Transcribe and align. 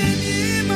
le 0.00 0.16
mie 0.16 0.75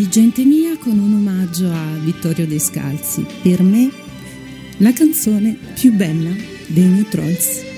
di 0.00 0.08
Gente 0.08 0.46
Mia 0.46 0.78
con 0.78 0.98
un 0.98 1.12
omaggio 1.12 1.70
a 1.70 1.98
Vittorio 2.02 2.46
De 2.46 2.58
Scalzi. 2.58 3.26
Per 3.42 3.62
me, 3.62 3.90
la 4.78 4.94
canzone 4.94 5.58
più 5.74 5.92
bella 5.92 6.30
dei 6.68 6.84
New 6.84 7.04
Trolls. 7.04 7.69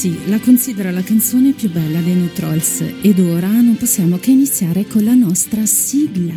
Sì, 0.00 0.18
la 0.30 0.40
considero 0.40 0.90
la 0.90 1.02
canzone 1.02 1.52
più 1.52 1.70
bella 1.70 2.00
dei 2.00 2.14
New 2.14 2.32
Trolls 2.32 2.82
ed 3.02 3.18
ora 3.18 3.48
non 3.48 3.76
possiamo 3.76 4.16
che 4.16 4.30
iniziare 4.30 4.86
con 4.86 5.04
la 5.04 5.12
nostra 5.12 5.66
sigla. 5.66 6.32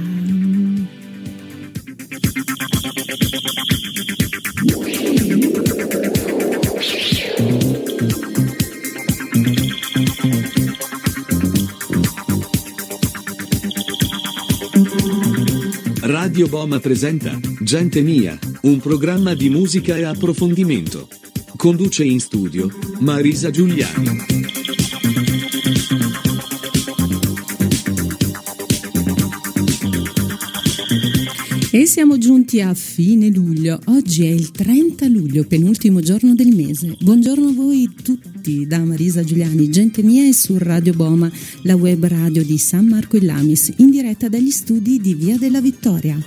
Radio 16.01 16.50
Boma 16.50 16.80
presenta 16.81 17.39
Gente 17.62 18.01
Mia, 18.01 18.38
un 18.63 18.81
programma 18.81 19.33
di 19.33 19.48
musica 19.50 19.95
e 19.95 20.04
approfondimento. 20.04 21.07
Conduce 21.63 22.04
in 22.04 22.19
studio 22.19 22.69
Marisa 23.00 23.50
Giuliani. 23.50 24.25
E 31.71 31.86
siamo 31.86 32.18
giunti 32.18 32.60
a 32.60 32.74
fine 32.74 33.30
luglio. 33.30 33.80
Oggi 33.86 34.25
è 34.25 34.30
il 34.30 34.51
30 34.51 35.07
luglio, 35.07 35.45
penultimo 35.45 36.01
giorno 36.01 36.36
del 36.36 36.54
mese. 36.54 36.98
Buongiorno 37.00 37.48
a 37.48 37.54
voi 37.54 37.89
tutti 38.04 38.68
da 38.68 38.80
Marisa 38.80 39.24
Giuliani, 39.24 39.69
gente 39.69 40.04
mia 40.04 40.27
e 40.27 40.33
su 40.33 40.57
Radio 40.57 40.92
Boma, 40.92 41.31
la 41.62 41.77
web 41.77 42.06
radio 42.06 42.44
di 42.44 42.57
San 42.57 42.88
Marco 42.88 43.15
e 43.15 43.24
Lamis, 43.24 43.71
in 43.77 43.89
diretta 43.89 44.27
dagli 44.27 44.51
studi 44.51 45.00
di 45.00 45.13
Via 45.13 45.38
della 45.38 45.62
Vittoria. 45.62 46.18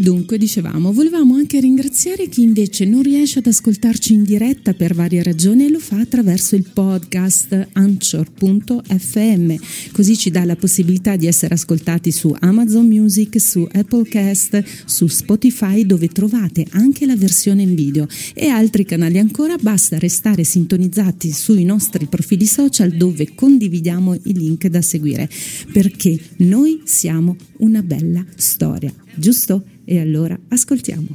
Dunque, 0.06 0.38
dicevamo, 0.38 0.92
volevamo 0.92 1.34
anche 1.34 1.58
ringraziare 1.58 2.28
chi 2.28 2.42
invece 2.42 2.84
non 2.84 3.02
riesce 3.02 3.40
ad 3.40 3.46
ascoltarci 3.46 4.12
in 4.12 4.22
diretta 4.22 4.72
per 4.72 4.94
varie 4.94 5.20
ragioni 5.20 5.64
e 5.64 5.68
lo 5.68 5.80
fa 5.80 5.98
attraverso 5.98 6.54
il 6.54 6.62
podcast 6.72 7.70
anchor.fm, 7.72 9.54
così 9.90 10.16
ci 10.16 10.30
dà 10.30 10.44
la 10.44 10.54
possibilità 10.54 11.16
di 11.16 11.26
essere 11.26 11.54
ascoltati 11.54 12.12
su 12.12 12.32
Amazon 12.38 12.86
Music, 12.86 13.40
su 13.40 13.66
Applecast, 13.68 14.62
su 14.84 15.08
Spotify 15.08 15.84
dove 15.84 16.06
trovate 16.06 16.64
anche 16.70 17.04
la 17.04 17.16
versione 17.16 17.62
in 17.62 17.74
video. 17.74 18.06
E 18.32 18.46
altri 18.46 18.84
canali 18.84 19.18
ancora, 19.18 19.56
basta 19.56 19.98
restare 19.98 20.44
sintonizzati 20.44 21.32
sui 21.32 21.64
nostri 21.64 22.06
profili 22.06 22.46
social 22.46 22.92
dove 22.92 23.34
condividiamo 23.34 24.14
i 24.14 24.32
link 24.34 24.68
da 24.68 24.82
seguire, 24.82 25.28
perché 25.72 26.16
noi 26.36 26.82
siamo 26.84 27.36
una 27.56 27.82
bella 27.82 28.24
storia, 28.36 28.94
giusto? 29.16 29.64
E 29.88 30.00
allora 30.00 30.36
ascoltiamo. 30.48 31.06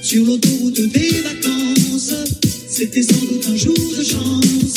Sur 0.00 0.24
l'autoroute 0.24 0.80
des 0.80 1.20
vacances, 1.22 2.14
c'était 2.66 3.02
sans 3.02 3.20
doute 3.26 3.46
un 3.46 3.56
jour 3.56 3.74
de 3.74 4.02
chance. 4.02 4.74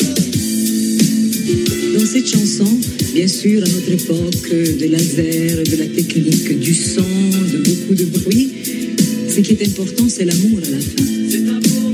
Dans 1.94 2.06
cette 2.06 2.28
chanson, 2.28 2.68
bien 3.14 3.26
sûr, 3.26 3.62
à 3.62 3.68
notre 3.68 3.92
époque, 3.92 4.50
de 4.50 4.84
laser, 4.84 5.64
de 5.64 5.76
la 5.76 5.86
technique, 5.86 6.60
du 6.60 6.74
son, 6.74 7.00
de 7.00 7.58
beaucoup 7.66 7.94
de 7.94 8.04
bruit, 8.04 8.52
ce 9.30 9.40
qui 9.40 9.52
est 9.52 9.66
important, 9.66 10.06
c'est 10.06 10.26
l'amour 10.26 10.58
à 10.66 10.70
la 10.70 10.80
fin. 10.80 11.93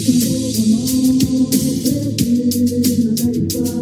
Thank 0.00 0.22
you. 3.52 3.77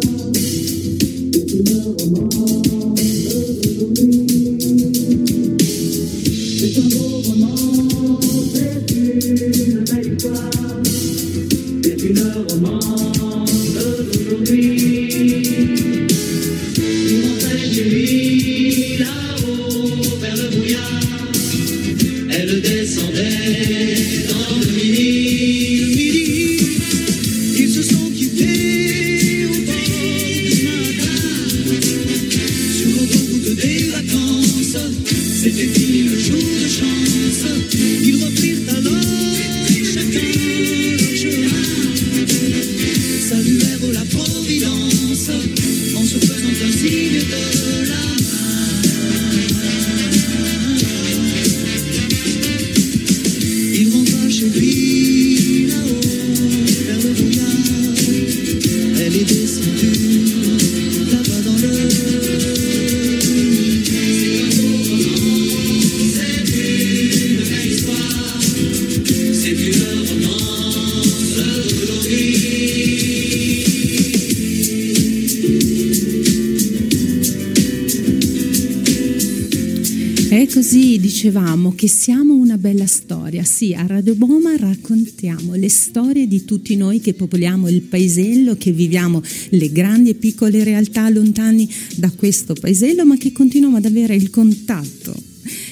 Che 81.77 81.87
siamo 81.87 82.33
una 82.33 82.57
bella 82.57 82.87
storia. 82.87 83.43
Sì, 83.43 83.75
a 83.75 83.85
Radio 83.85 84.15
Boma 84.15 84.57
raccontiamo 84.57 85.53
le 85.53 85.69
storie 85.69 86.27
di 86.27 86.43
tutti 86.43 86.75
noi 86.75 86.99
che 86.99 87.13
popoliamo 87.13 87.69
il 87.69 87.81
paesello, 87.83 88.55
che 88.55 88.71
viviamo 88.71 89.21
le 89.49 89.71
grandi 89.71 90.09
e 90.09 90.15
piccole 90.15 90.63
realtà 90.63 91.07
lontani 91.07 91.69
da 91.95 92.09
questo 92.09 92.55
paesello, 92.55 93.05
ma 93.05 93.15
che 93.15 93.31
continuiamo 93.31 93.77
ad 93.77 93.85
avere 93.85 94.15
il 94.15 94.31
contatto 94.31 95.26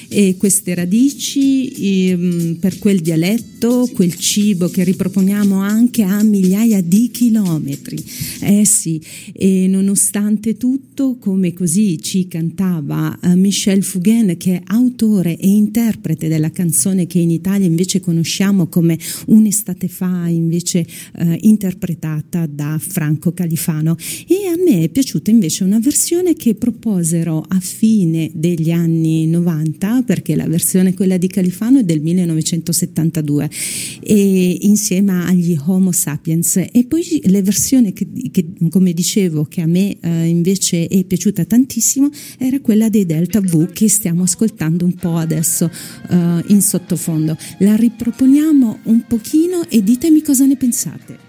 e 0.08 0.36
queste 0.38 0.74
radici 0.74 2.08
ehm, 2.08 2.56
per 2.60 2.78
quel 2.78 3.00
dialetto, 3.00 3.88
quel 3.92 4.14
cibo 4.14 4.68
che 4.68 4.84
riproponiamo 4.84 5.60
anche 5.60 6.02
a 6.02 6.22
migliaia 6.22 6.80
di 6.80 7.10
chilometri. 7.10 8.02
Eh 8.40 8.64
sì, 8.64 9.00
e 9.32 9.66
nonostante 9.68 10.56
tutto, 10.56 11.16
come 11.18 11.52
così 11.52 12.00
ci 12.00 12.28
cantava 12.28 13.18
uh, 13.22 13.36
Michel 13.36 13.82
Fugain, 13.82 14.36
che 14.36 14.56
è 14.56 14.62
autore 14.66 15.36
e 15.36 15.48
interprete 15.48 16.28
della 16.28 16.50
canzone 16.50 17.06
che 17.06 17.18
in 17.18 17.30
Italia 17.30 17.66
invece 17.66 18.00
conosciamo 18.00 18.68
come 18.68 18.98
Un'estate 19.26 19.88
fa, 19.88 20.28
invece 20.28 20.86
uh, 21.18 21.36
interpretata 21.40 22.46
da 22.46 22.78
Franco 22.80 23.32
Califano. 23.32 23.96
E 24.26 24.46
a 24.46 24.56
me 24.56 24.84
è 24.84 24.88
piaciuta 24.88 25.30
invece 25.30 25.64
una 25.64 25.78
versione 25.78 26.34
che 26.34 26.54
proposero 26.54 27.44
a 27.46 27.60
fine 27.60 28.30
degli 28.32 28.70
anni 28.70 29.26
90 29.26 29.96
perché 30.06 30.34
la 30.36 30.46
versione 30.46 30.94
quella 30.94 31.18
di 31.18 31.26
Califano 31.26 31.80
è 31.80 31.84
del 31.84 32.00
1972 32.00 33.50
e 34.00 34.58
insieme 34.62 35.24
agli 35.24 35.58
Homo 35.66 35.92
sapiens. 35.92 36.56
E 36.56 36.86
poi 36.88 37.20
la 37.24 37.42
versione 37.42 37.92
che, 37.92 38.08
che, 38.30 38.46
come 38.70 38.92
dicevo 38.92 39.44
che 39.44 39.60
a 39.60 39.66
me 39.66 39.98
eh, 40.00 40.26
invece 40.26 40.86
è 40.86 41.04
piaciuta 41.04 41.44
tantissimo 41.44 42.08
era 42.38 42.60
quella 42.60 42.88
dei 42.88 43.04
Delta 43.04 43.40
V 43.40 43.70
che 43.72 43.88
stiamo 43.88 44.22
ascoltando 44.22 44.84
un 44.84 44.94
po' 44.94 45.16
adesso 45.16 45.70
eh, 46.08 46.42
in 46.46 46.62
sottofondo. 46.62 47.36
La 47.58 47.74
riproponiamo 47.76 48.78
un 48.84 49.04
pochino 49.06 49.68
e 49.68 49.82
ditemi 49.82 50.22
cosa 50.22 50.46
ne 50.46 50.56
pensate 50.56 51.25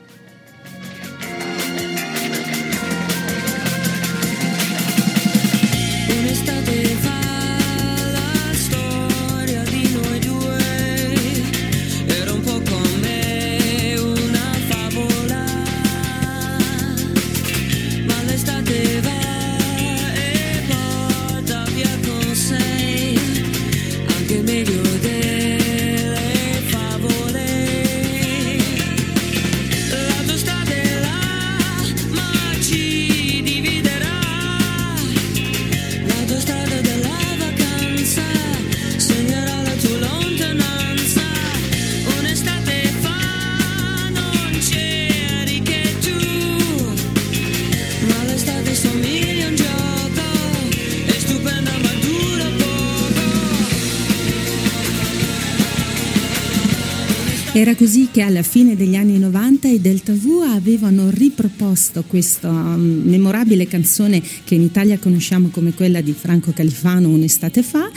Era 57.58 57.74
così 57.74 58.10
che 58.12 58.22
alla 58.22 58.44
fine 58.44 58.76
degli 58.76 58.94
anni 58.94 59.18
90 59.18 59.68
i 59.68 59.82
Delta 59.82 60.14
V 60.14 60.44
avevano 60.48 61.10
riproposto 61.10 62.04
questa 62.06 62.52
um, 62.52 63.02
memorabile 63.04 63.66
canzone 63.66 64.22
che 64.44 64.54
in 64.54 64.62
Italia 64.62 65.00
conosciamo 65.00 65.48
come 65.48 65.74
quella 65.74 66.02
di 66.02 66.14
Franco 66.14 66.52
Califano 66.52 67.10
un'estate 67.10 67.64
fa, 67.64 67.90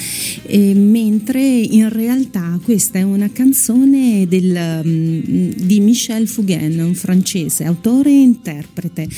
e, 0.44 0.72
mentre 0.72 1.42
in 1.42 1.90
realtà 1.90 2.58
questa 2.64 3.00
è 3.00 3.02
una 3.02 3.28
canzone 3.30 4.26
del, 4.26 4.80
um, 4.82 5.52
di 5.52 5.80
Michel 5.80 6.26
Fugain, 6.26 6.80
un 6.80 6.94
francese, 6.94 7.64
autore 7.64 8.08
e 8.08 8.18
interprete. 8.18 9.08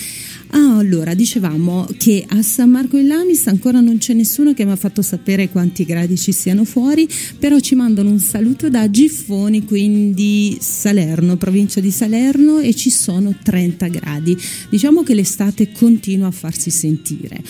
Ah, 0.54 0.76
allora, 0.76 1.14
dicevamo 1.14 1.88
che 1.96 2.26
a 2.28 2.42
San 2.42 2.68
Marco 2.68 2.98
in 2.98 3.06
Lamis 3.06 3.46
ancora 3.46 3.80
non 3.80 3.96
c'è 3.96 4.12
nessuno 4.12 4.52
che 4.52 4.66
mi 4.66 4.72
ha 4.72 4.76
fatto 4.76 5.00
sapere 5.00 5.48
quanti 5.48 5.86
gradi 5.86 6.18
ci 6.18 6.30
siano 6.32 6.66
fuori, 6.66 7.08
però 7.38 7.58
ci 7.58 7.74
mandano 7.74 8.10
un 8.10 8.18
saluto 8.18 8.68
da 8.68 8.90
Giffoni, 8.90 9.64
quindi 9.64 10.58
Salerno, 10.60 11.38
provincia 11.38 11.80
di 11.80 11.90
Salerno, 11.90 12.58
e 12.58 12.74
ci 12.74 12.90
sono 12.90 13.34
30 13.42 13.86
gradi. 13.88 14.36
Diciamo 14.68 15.02
che 15.02 15.14
l'estate 15.14 15.72
continua 15.72 16.26
a 16.26 16.32
farsi 16.32 16.68
sentire. 16.68 17.42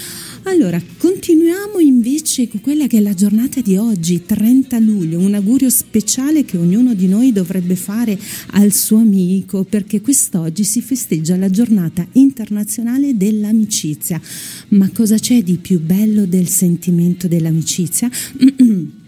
Allora, 0.44 0.82
continuiamo 0.98 1.78
invece 1.78 2.48
con 2.48 2.60
quella 2.60 2.88
che 2.88 2.98
è 2.98 3.00
la 3.00 3.14
giornata 3.14 3.60
di 3.60 3.76
oggi, 3.76 4.24
30 4.26 4.78
luglio, 4.80 5.20
un 5.20 5.34
augurio 5.34 5.70
speciale 5.70 6.44
che 6.44 6.56
ognuno 6.56 6.94
di 6.94 7.06
noi 7.06 7.32
dovrebbe 7.32 7.76
fare 7.76 8.18
al 8.50 8.72
suo 8.72 8.98
amico, 8.98 9.62
perché 9.62 10.00
quest'oggi 10.00 10.64
si 10.64 10.80
festeggia 10.80 11.36
la 11.36 11.48
giornata 11.48 12.04
internazionale 12.12 13.16
dell'amicizia. 13.16 14.20
Ma 14.68 14.90
cosa 14.90 15.16
c'è 15.16 15.42
di 15.44 15.58
più 15.58 15.80
bello 15.80 16.26
del 16.26 16.48
sentimento 16.48 17.28
dell'amicizia? 17.28 18.10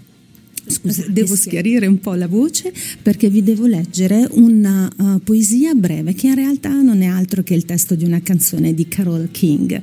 Scusa, 0.67 1.05
devo 1.09 1.35
schiarire 1.35 1.87
un 1.87 1.99
po' 1.99 2.15
la 2.15 2.27
voce 2.27 2.73
perché 3.03 3.29
vi 3.29 3.43
devo 3.43 3.67
leggere 3.67 4.27
una 4.31 4.91
uh, 4.97 5.21
poesia 5.23 5.75
breve 5.75 6.15
che 6.15 6.29
in 6.29 6.37
realtà 6.37 6.81
non 6.81 7.03
è 7.03 7.07
altro 7.07 7.43
che 7.43 7.53
il 7.53 7.67
testo 7.67 7.95
di 7.95 8.05
una 8.05 8.23
canzone 8.23 8.73
di 8.73 8.89
Carole 8.89 9.29
King 9.31 9.83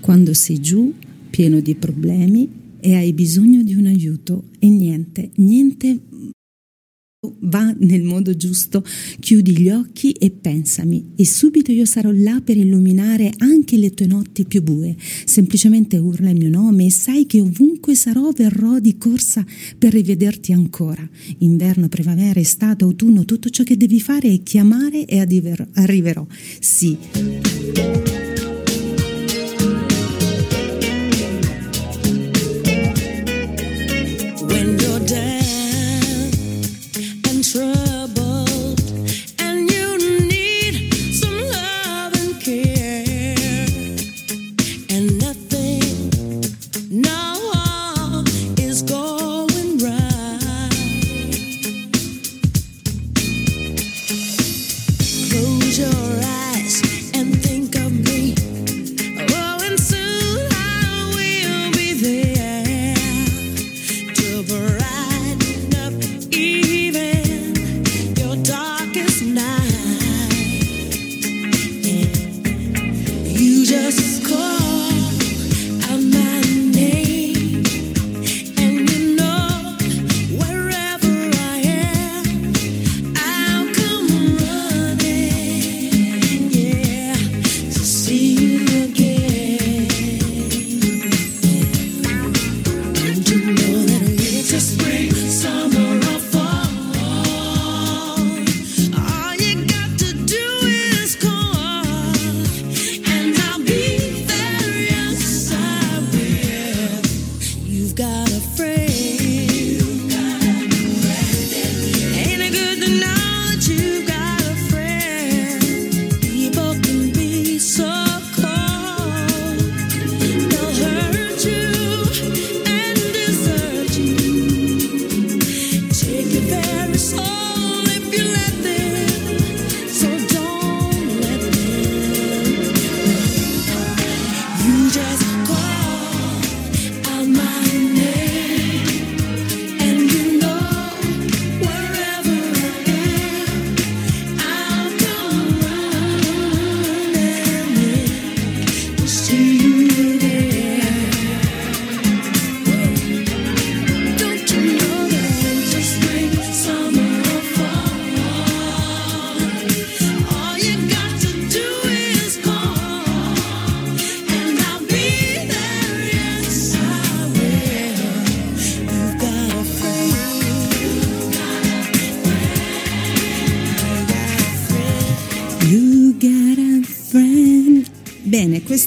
quando 0.00 0.34
sei 0.34 0.60
giù, 0.60 0.92
pieno 1.30 1.60
di 1.60 1.74
problemi 1.74 2.48
e 2.80 2.94
hai 2.94 3.12
bisogno 3.12 3.62
di 3.62 3.74
un 3.74 3.86
aiuto 3.86 4.44
e 4.58 4.68
niente, 4.68 5.30
niente 5.36 6.00
va 7.40 7.74
nel 7.78 8.02
modo 8.02 8.34
giusto, 8.34 8.82
chiudi 9.18 9.58
gli 9.58 9.68
occhi 9.68 10.12
e 10.12 10.30
pensami 10.30 11.12
e 11.16 11.26
subito 11.26 11.70
io 11.70 11.84
sarò 11.84 12.10
là 12.12 12.40
per 12.42 12.56
illuminare 12.56 13.30
anche 13.38 13.76
le 13.76 13.90
tue 13.92 14.06
notti 14.06 14.46
più 14.46 14.62
bue. 14.62 14.96
Semplicemente 15.26 15.98
urla 15.98 16.30
il 16.30 16.38
mio 16.38 16.48
nome 16.48 16.86
e 16.86 16.90
sai 16.90 17.26
che 17.26 17.40
ovunque 17.40 17.94
sarò 17.94 18.30
verrò 18.30 18.78
di 18.78 18.96
corsa 18.96 19.44
per 19.76 19.92
rivederti 19.92 20.52
ancora. 20.52 21.06
Inverno, 21.38 21.88
primavera, 21.88 22.40
estate, 22.40 22.84
autunno, 22.84 23.26
tutto 23.26 23.50
ciò 23.50 23.64
che 23.64 23.76
devi 23.76 24.00
fare 24.00 24.32
è 24.32 24.42
chiamare 24.42 25.04
e 25.04 25.18
arriverò. 25.18 26.26
Sì. 26.58 28.09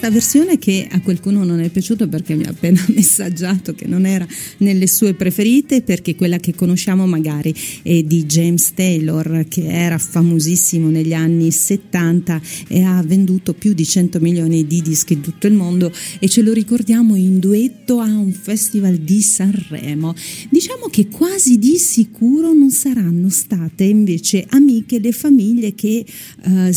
Questa 0.03 0.09
versione 0.19 0.59
che 0.59 0.85
a 0.91 0.99
qualcuno 0.99 1.45
non 1.45 1.61
è 1.61 1.69
piaciuta 1.69 2.07
perché 2.07 2.35
mi 2.35 2.43
ha 2.43 2.49
appena 2.49 2.83
messaggiato 2.93 3.73
che 3.73 3.87
non 3.87 4.05
era 4.05 4.27
nelle 4.57 4.85
sue 4.85 5.13
preferite, 5.13 5.81
perché 5.81 6.15
quella 6.15 6.39
che 6.39 6.53
conosciamo 6.53 7.07
magari 7.07 7.55
è 7.81 8.03
di 8.03 8.25
James 8.25 8.73
Taylor, 8.73 9.45
che 9.47 9.65
era 9.65 9.97
famosissimo 9.97 10.89
negli 10.89 11.13
anni 11.13 11.51
70 11.51 12.41
e 12.67 12.83
ha 12.83 13.01
venduto 13.01 13.53
più 13.53 13.71
di 13.71 13.85
100 13.85 14.19
milioni 14.19 14.67
di 14.67 14.81
dischi 14.81 15.13
in 15.13 15.21
tutto 15.21 15.47
il 15.47 15.53
mondo 15.53 15.89
e 16.19 16.27
ce 16.27 16.41
lo 16.41 16.51
ricordiamo 16.51 17.15
in 17.15 17.39
duetto 17.39 17.99
a 17.99 18.07
un 18.07 18.33
festival 18.33 18.97
di 18.97 19.21
Sanremo. 19.21 20.13
Diciamo 20.49 20.87
che 20.87 21.07
quasi 21.07 21.57
di 21.57 21.77
sicuro 21.77 22.51
non 22.51 22.71
saranno 22.71 23.29
state 23.29 23.85
invece 23.85 24.45
amiche 24.49 24.99
le 24.99 25.13
famiglie 25.13 25.73
che 25.75 26.03
eh, 26.45 26.75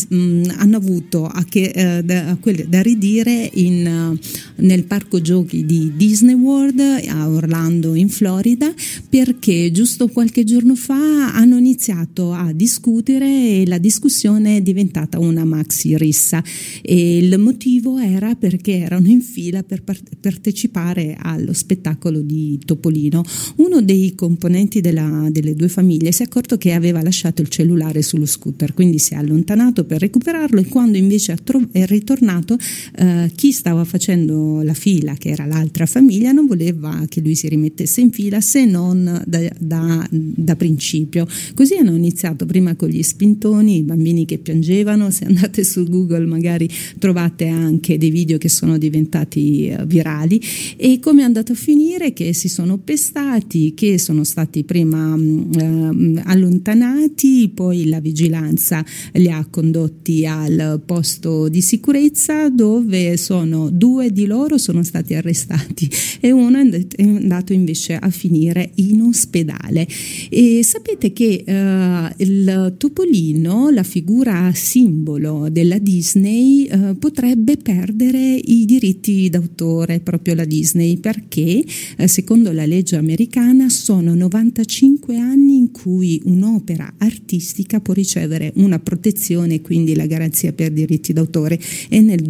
hanno 0.58 0.76
avuto 0.76 1.26
a 1.26 1.44
che, 1.44 1.72
eh, 1.74 2.04
da, 2.04 2.28
a 2.28 2.36
quelle 2.36 2.68
da 2.68 2.82
ridire 2.82 3.15
in, 3.24 3.86
uh, 3.86 4.62
nel 4.64 4.84
parco 4.84 5.20
giochi 5.20 5.64
di 5.64 5.92
Disney 5.96 6.34
World 6.34 6.80
a 6.80 7.28
Orlando 7.28 7.94
in 7.94 8.08
Florida 8.08 8.72
perché 9.08 9.70
giusto 9.70 10.08
qualche 10.08 10.44
giorno 10.44 10.74
fa 10.74 11.32
hanno 11.32 11.56
iniziato 11.56 12.32
a 12.32 12.52
discutere 12.52 13.26
e 13.26 13.66
la 13.66 13.78
discussione 13.78 14.56
è 14.58 14.60
diventata 14.60 15.18
una 15.18 15.44
maxi 15.44 15.96
rissa 15.96 16.42
e 16.82 17.18
il 17.18 17.38
motivo 17.38 17.98
era 17.98 18.34
perché 18.34 18.78
erano 18.78 19.06
in 19.08 19.22
fila 19.22 19.62
per 19.62 19.82
partecipare 20.20 21.16
allo 21.18 21.52
spettacolo 21.52 22.20
di 22.20 22.58
Topolino. 22.64 23.22
Uno 23.56 23.80
dei 23.80 24.14
componenti 24.14 24.80
della, 24.80 25.28
delle 25.30 25.54
due 25.54 25.68
famiglie 25.68 26.12
si 26.12 26.22
è 26.22 26.26
accorto 26.26 26.58
che 26.58 26.72
aveva 26.72 27.02
lasciato 27.02 27.40
il 27.40 27.48
cellulare 27.48 28.02
sullo 28.02 28.26
scooter, 28.26 28.74
quindi 28.74 28.98
si 28.98 29.14
è 29.14 29.16
allontanato 29.16 29.84
per 29.84 30.00
recuperarlo 30.00 30.60
e 30.60 30.66
quando 30.66 30.98
invece 30.98 31.34
è 31.72 31.86
ritornato 31.86 32.58
eh, 32.96 33.05
chi 33.34 33.52
stava 33.52 33.84
facendo 33.84 34.62
la 34.62 34.74
fila, 34.74 35.14
che 35.14 35.30
era 35.30 35.46
l'altra 35.46 35.86
famiglia, 35.86 36.32
non 36.32 36.46
voleva 36.46 37.04
che 37.08 37.20
lui 37.20 37.34
si 37.34 37.48
rimettesse 37.48 38.00
in 38.00 38.10
fila 38.10 38.40
se 38.40 38.64
non 38.64 39.22
da, 39.26 39.40
da, 39.58 40.08
da 40.10 40.56
principio. 40.56 41.26
Così 41.54 41.74
hanno 41.74 41.94
iniziato 41.94 42.46
prima 42.46 42.74
con 42.74 42.88
gli 42.88 43.02
spintoni, 43.02 43.78
i 43.78 43.82
bambini 43.82 44.24
che 44.24 44.38
piangevano, 44.38 45.10
se 45.10 45.24
andate 45.24 45.64
su 45.64 45.84
Google 45.84 46.26
magari 46.26 46.68
trovate 46.98 47.46
anche 47.46 47.98
dei 47.98 48.10
video 48.10 48.38
che 48.38 48.48
sono 48.48 48.78
diventati 48.78 49.74
uh, 49.76 49.84
virali. 49.86 50.40
E 50.76 50.98
come 51.00 51.22
è 51.22 51.24
andato 51.24 51.52
a 51.52 51.56
finire? 51.56 52.12
Che 52.12 52.32
si 52.32 52.48
sono 52.48 52.78
pestati, 52.78 53.74
che 53.74 53.98
sono 53.98 54.24
stati 54.24 54.64
prima 54.64 55.14
uh, 55.14 56.20
allontanati, 56.24 57.50
poi 57.54 57.88
la 57.88 58.00
vigilanza 58.00 58.84
li 59.12 59.30
ha 59.30 59.46
condotti 59.48 60.26
al 60.26 60.80
posto 60.84 61.48
di 61.48 61.60
sicurezza 61.60 62.48
dove 62.48 62.95
sono 63.16 63.70
due 63.70 64.10
di 64.12 64.26
loro 64.26 64.58
sono 64.58 64.82
stati 64.82 65.14
arrestati 65.14 65.88
e 66.20 66.30
uno 66.32 66.58
è 66.58 67.02
andato 67.02 67.52
invece 67.52 67.96
a 67.96 68.10
finire 68.10 68.70
in 68.76 69.00
ospedale. 69.02 69.86
E 70.28 70.60
sapete 70.62 71.12
che 71.12 71.44
uh, 71.46 72.22
il 72.22 72.74
topolino, 72.76 73.70
la 73.70 73.82
figura 73.82 74.50
simbolo 74.54 75.48
della 75.50 75.78
Disney, 75.78 76.68
uh, 76.70 76.98
potrebbe 76.98 77.56
perdere 77.56 78.34
i 78.34 78.64
diritti 78.64 79.28
d'autore 79.28 80.00
proprio 80.00 80.34
la 80.34 80.44
Disney 80.44 80.98
perché 80.98 81.64
uh, 81.98 82.06
secondo 82.06 82.52
la 82.52 82.66
legge 82.66 82.96
americana 82.96 83.68
sono 83.68 84.14
95 84.14 85.16
anni 85.16 85.56
in 85.56 85.70
cui 85.70 86.20
un'opera 86.24 86.94
artistica 86.98 87.80
può 87.80 87.94
ricevere 87.94 88.52
una 88.56 88.78
protezione, 88.78 89.60
quindi 89.60 89.94
la 89.94 90.06
garanzia 90.06 90.52
per 90.52 90.72
diritti 90.72 91.12
d'autore 91.12 91.58
e 91.88 92.00
nel 92.00 92.22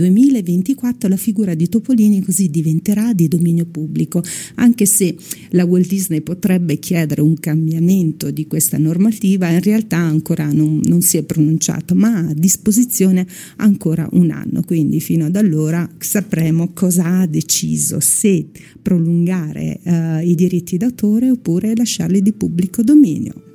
2024 0.57 1.09
la 1.09 1.17
figura 1.17 1.55
di 1.55 1.69
Topolini 1.69 2.23
così 2.23 2.49
diventerà 2.49 3.13
di 3.13 3.29
dominio 3.29 3.67
pubblico, 3.67 4.23
anche 4.57 4.87
se 4.87 5.15
la 5.51 5.65
Walt 5.65 5.89
Disney 5.89 6.21
potrebbe 6.21 6.79
chiedere 6.79 7.21
un 7.21 7.39
cambiamento 7.39 8.31
di 8.31 8.47
questa 8.47 8.79
normativa, 8.79 9.49
in 9.49 9.61
realtà 9.61 9.99
ancora 9.99 10.51
non, 10.53 10.81
non 10.85 11.03
si 11.03 11.17
è 11.17 11.23
pronunciato, 11.23 11.95
ma 11.95 12.17
ha 12.17 12.29
a 12.29 12.35
disposizione 12.35 13.27
ancora 13.57 14.09
un 14.13 14.31
anno, 14.31 14.63
quindi 14.63 15.01
fino 15.01 15.27
ad 15.27 15.37
allora 15.37 15.89
sapremo 15.99 16.73
cosa 16.73 17.21
ha 17.21 17.27
deciso, 17.27 18.01
se 18.01 18.47
prolungare 18.81 19.81
uh, 19.83 20.27
i 20.27 20.35
diritti 20.35 20.77
d'autore 20.77 21.31
oppure 21.31 21.75
lasciarli 21.75 22.23
di 22.23 22.33
pubblico 22.33 22.83
dominio. 22.83 23.46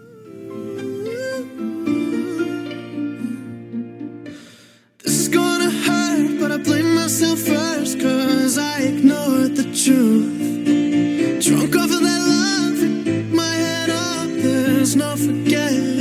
Ignored 8.87 9.55
the 9.55 9.63
truth. 9.83 11.43
Drunk 11.45 11.75
off 11.75 11.91
of 11.91 12.01
that 12.01 12.23
love, 12.33 13.33
my 13.33 13.53
head 13.65 13.89
up, 13.89 14.29
there's 14.43 14.95
no 14.95 15.15
forgetting 15.15 16.00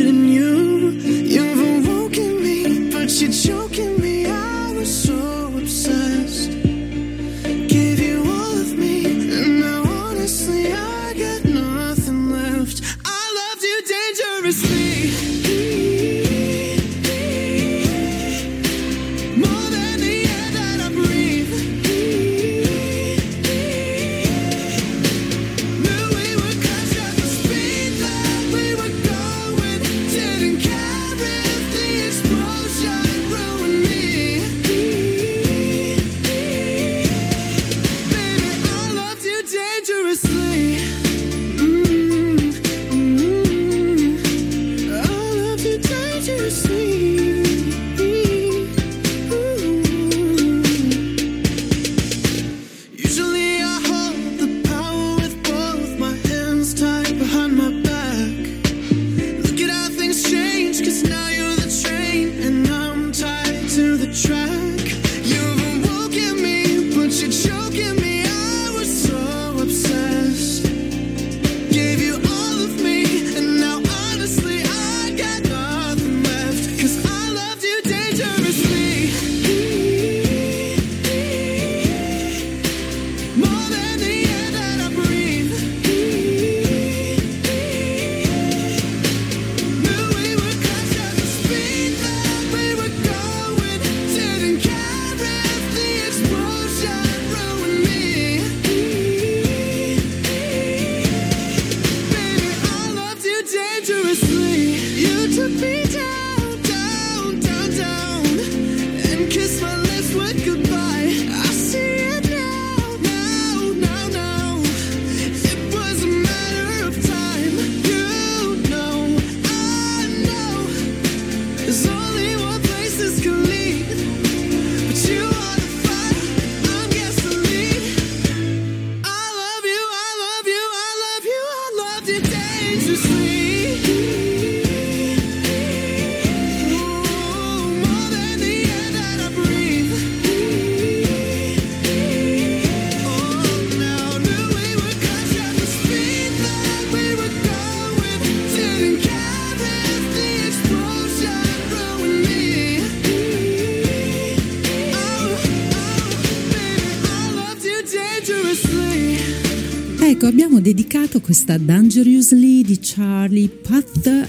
dedicato 160.71 161.21
questa 161.21 161.59
Dangerously 161.59 162.63
di 162.63 162.79
Charlie 162.81 163.49
Puth 163.49 164.29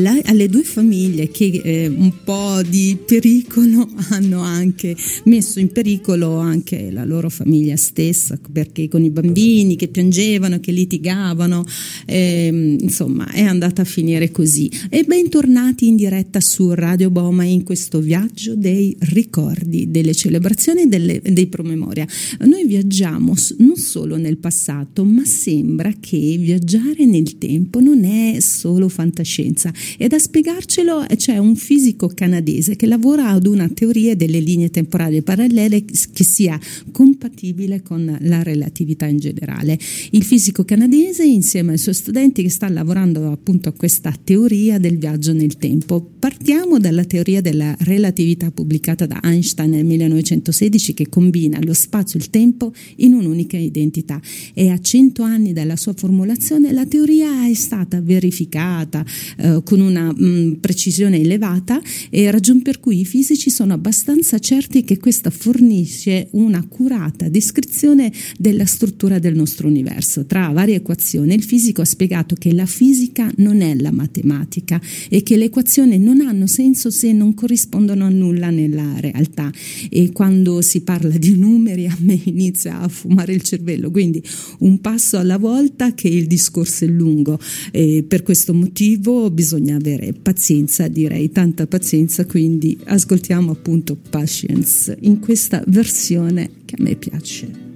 alla, 0.00 0.18
alle 0.24 0.48
due 0.48 0.62
famiglie 0.62 1.28
che 1.28 1.60
eh, 1.62 1.86
un 1.86 2.12
po' 2.24 2.62
di 2.66 2.96
pericolo 3.04 3.88
hanno 4.10 4.40
anche 4.40 4.96
messo 5.24 5.60
in 5.60 5.70
pericolo 5.70 6.36
anche 6.36 6.90
la 6.90 7.04
loro 7.04 7.28
famiglia 7.28 7.76
stessa, 7.76 8.38
perché 8.50 8.88
con 8.88 9.04
i 9.04 9.10
bambini 9.10 9.76
che 9.76 9.88
piangevano, 9.88 10.58
che 10.60 10.72
litigavano, 10.72 11.64
eh, 12.06 12.76
insomma 12.80 13.30
è 13.30 13.42
andata 13.42 13.82
a 13.82 13.84
finire 13.84 14.30
così. 14.30 14.70
E 14.88 15.04
bentornati 15.04 15.86
in 15.86 15.96
diretta 15.96 16.40
su 16.40 16.72
Radio 16.72 17.10
Boma 17.10 17.44
in 17.44 17.62
questo 17.62 18.00
viaggio 18.00 18.54
dei 18.56 18.96
ricordi, 19.00 19.90
delle 19.90 20.14
celebrazioni 20.14 20.82
e 20.82 20.86
delle, 20.86 21.20
dei 21.22 21.46
promemoria. 21.46 22.06
Noi 22.40 22.66
viaggiamo 22.66 23.34
non 23.58 23.76
solo 23.76 24.16
nel 24.16 24.38
passato, 24.38 25.04
ma 25.04 25.24
sembra 25.24 25.92
che 26.00 26.36
viaggiare 26.38 27.04
nel 27.04 27.38
tempo 27.38 27.80
non 27.80 28.04
è 28.04 28.38
solo 28.40 28.88
fantascienza 28.88 29.72
e 29.98 30.08
da 30.08 30.18
spiegarcelo 30.18 31.06
c'è 31.16 31.38
un 31.38 31.56
fisico 31.56 32.08
canadese 32.08 32.76
che 32.76 32.86
lavora 32.86 33.28
ad 33.28 33.46
una 33.46 33.68
teoria 33.68 34.14
delle 34.14 34.40
linee 34.40 34.70
temporali 34.70 35.22
parallele 35.22 35.84
che 35.84 36.24
sia 36.24 36.58
compatibile 36.90 37.82
con 37.82 38.16
la 38.20 38.42
relatività 38.42 39.06
in 39.06 39.18
generale. 39.18 39.78
Il 40.10 40.24
fisico 40.24 40.64
canadese 40.64 41.24
insieme 41.24 41.72
ai 41.72 41.78
suoi 41.78 41.94
studenti 41.94 42.42
che 42.42 42.50
sta 42.50 42.68
lavorando 42.68 43.30
appunto 43.30 43.68
a 43.68 43.72
questa 43.72 44.14
teoria 44.22 44.78
del 44.78 44.98
viaggio 44.98 45.32
nel 45.32 45.56
tempo. 45.56 46.00
Partiamo 46.18 46.78
dalla 46.78 47.04
teoria 47.04 47.40
della 47.40 47.74
relatività 47.80 48.50
pubblicata 48.50 49.06
da 49.06 49.20
Einstein 49.22 49.70
nel 49.70 49.84
1916 49.84 50.94
che 50.94 51.08
combina 51.08 51.58
lo 51.62 51.74
spazio 51.74 52.18
e 52.18 52.22
il 52.22 52.30
tempo 52.30 52.72
in 52.96 53.12
un'unica 53.14 53.56
identità 53.56 54.20
e 54.54 54.70
a 54.70 54.78
100 54.78 55.22
anni 55.22 55.52
dalla 55.52 55.76
sua 55.76 55.94
formulazione 55.94 56.72
la 56.72 56.86
teoria 56.86 57.48
è 57.48 57.54
stata 57.54 58.00
verificata 58.00 59.04
eh, 59.38 59.60
con 59.64 59.79
una 59.80 60.12
mh, 60.12 60.24
mm, 60.24 60.52
precisione 60.54 61.20
elevata 61.20 61.80
e 62.10 62.30
ragion 62.30 62.62
per 62.62 62.80
cui 62.80 63.00
i 63.00 63.04
fisici 63.04 63.50
sono 63.50 63.72
abbastanza 63.72 64.38
certi 64.38 64.84
che 64.84 64.98
questa 64.98 65.30
fornisce 65.30 66.28
un'accurata 66.32 67.28
descrizione 67.28 68.12
della 68.38 68.66
struttura 68.66 69.18
del 69.18 69.34
nostro 69.34 69.68
universo. 69.68 70.26
Tra 70.26 70.48
varie 70.48 70.76
equazioni 70.76 71.34
il 71.34 71.42
fisico 71.42 71.80
ha 71.80 71.84
spiegato 71.84 72.34
che 72.34 72.52
la 72.52 72.66
fisica 72.66 73.30
non 73.36 73.60
è 73.60 73.74
la 73.74 73.90
matematica 73.90 74.80
e 75.08 75.22
che 75.22 75.36
le 75.36 75.46
equazioni 75.46 75.98
non 75.98 76.20
hanno 76.20 76.46
senso 76.46 76.90
se 76.90 77.12
non 77.12 77.34
corrispondono 77.34 78.04
a 78.04 78.08
nulla 78.08 78.50
nella 78.50 78.98
realtà. 78.98 79.50
E 79.88 80.10
quando 80.12 80.62
si 80.62 80.82
parla 80.82 81.16
di 81.16 81.36
numeri 81.36 81.86
a 81.86 81.96
me 82.00 82.18
inizia 82.24 82.80
a 82.80 82.88
fumare 82.88 83.32
il 83.32 83.42
cervello, 83.42 83.90
quindi 83.90 84.22
un 84.60 84.80
passo 84.80 85.18
alla 85.18 85.38
volta 85.38 85.94
che 85.94 86.08
il 86.08 86.26
discorso 86.26 86.84
è 86.84 86.88
lungo. 86.88 87.38
E 87.70 88.04
per 88.06 88.22
questo 88.22 88.54
motivo 88.54 89.30
bisogna 89.30 89.69
avere 89.70 90.12
pazienza, 90.12 90.88
direi 90.88 91.30
tanta 91.30 91.66
pazienza, 91.66 92.24
quindi 92.26 92.78
ascoltiamo 92.84 93.52
appunto 93.52 93.96
Patience 93.96 94.96
in 95.00 95.20
questa 95.20 95.62
versione 95.66 96.50
che 96.64 96.76
a 96.78 96.82
me 96.82 96.94
piace. 96.96 97.68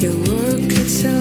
Your 0.00 0.12
work 0.12 0.72
itself. 0.72 1.19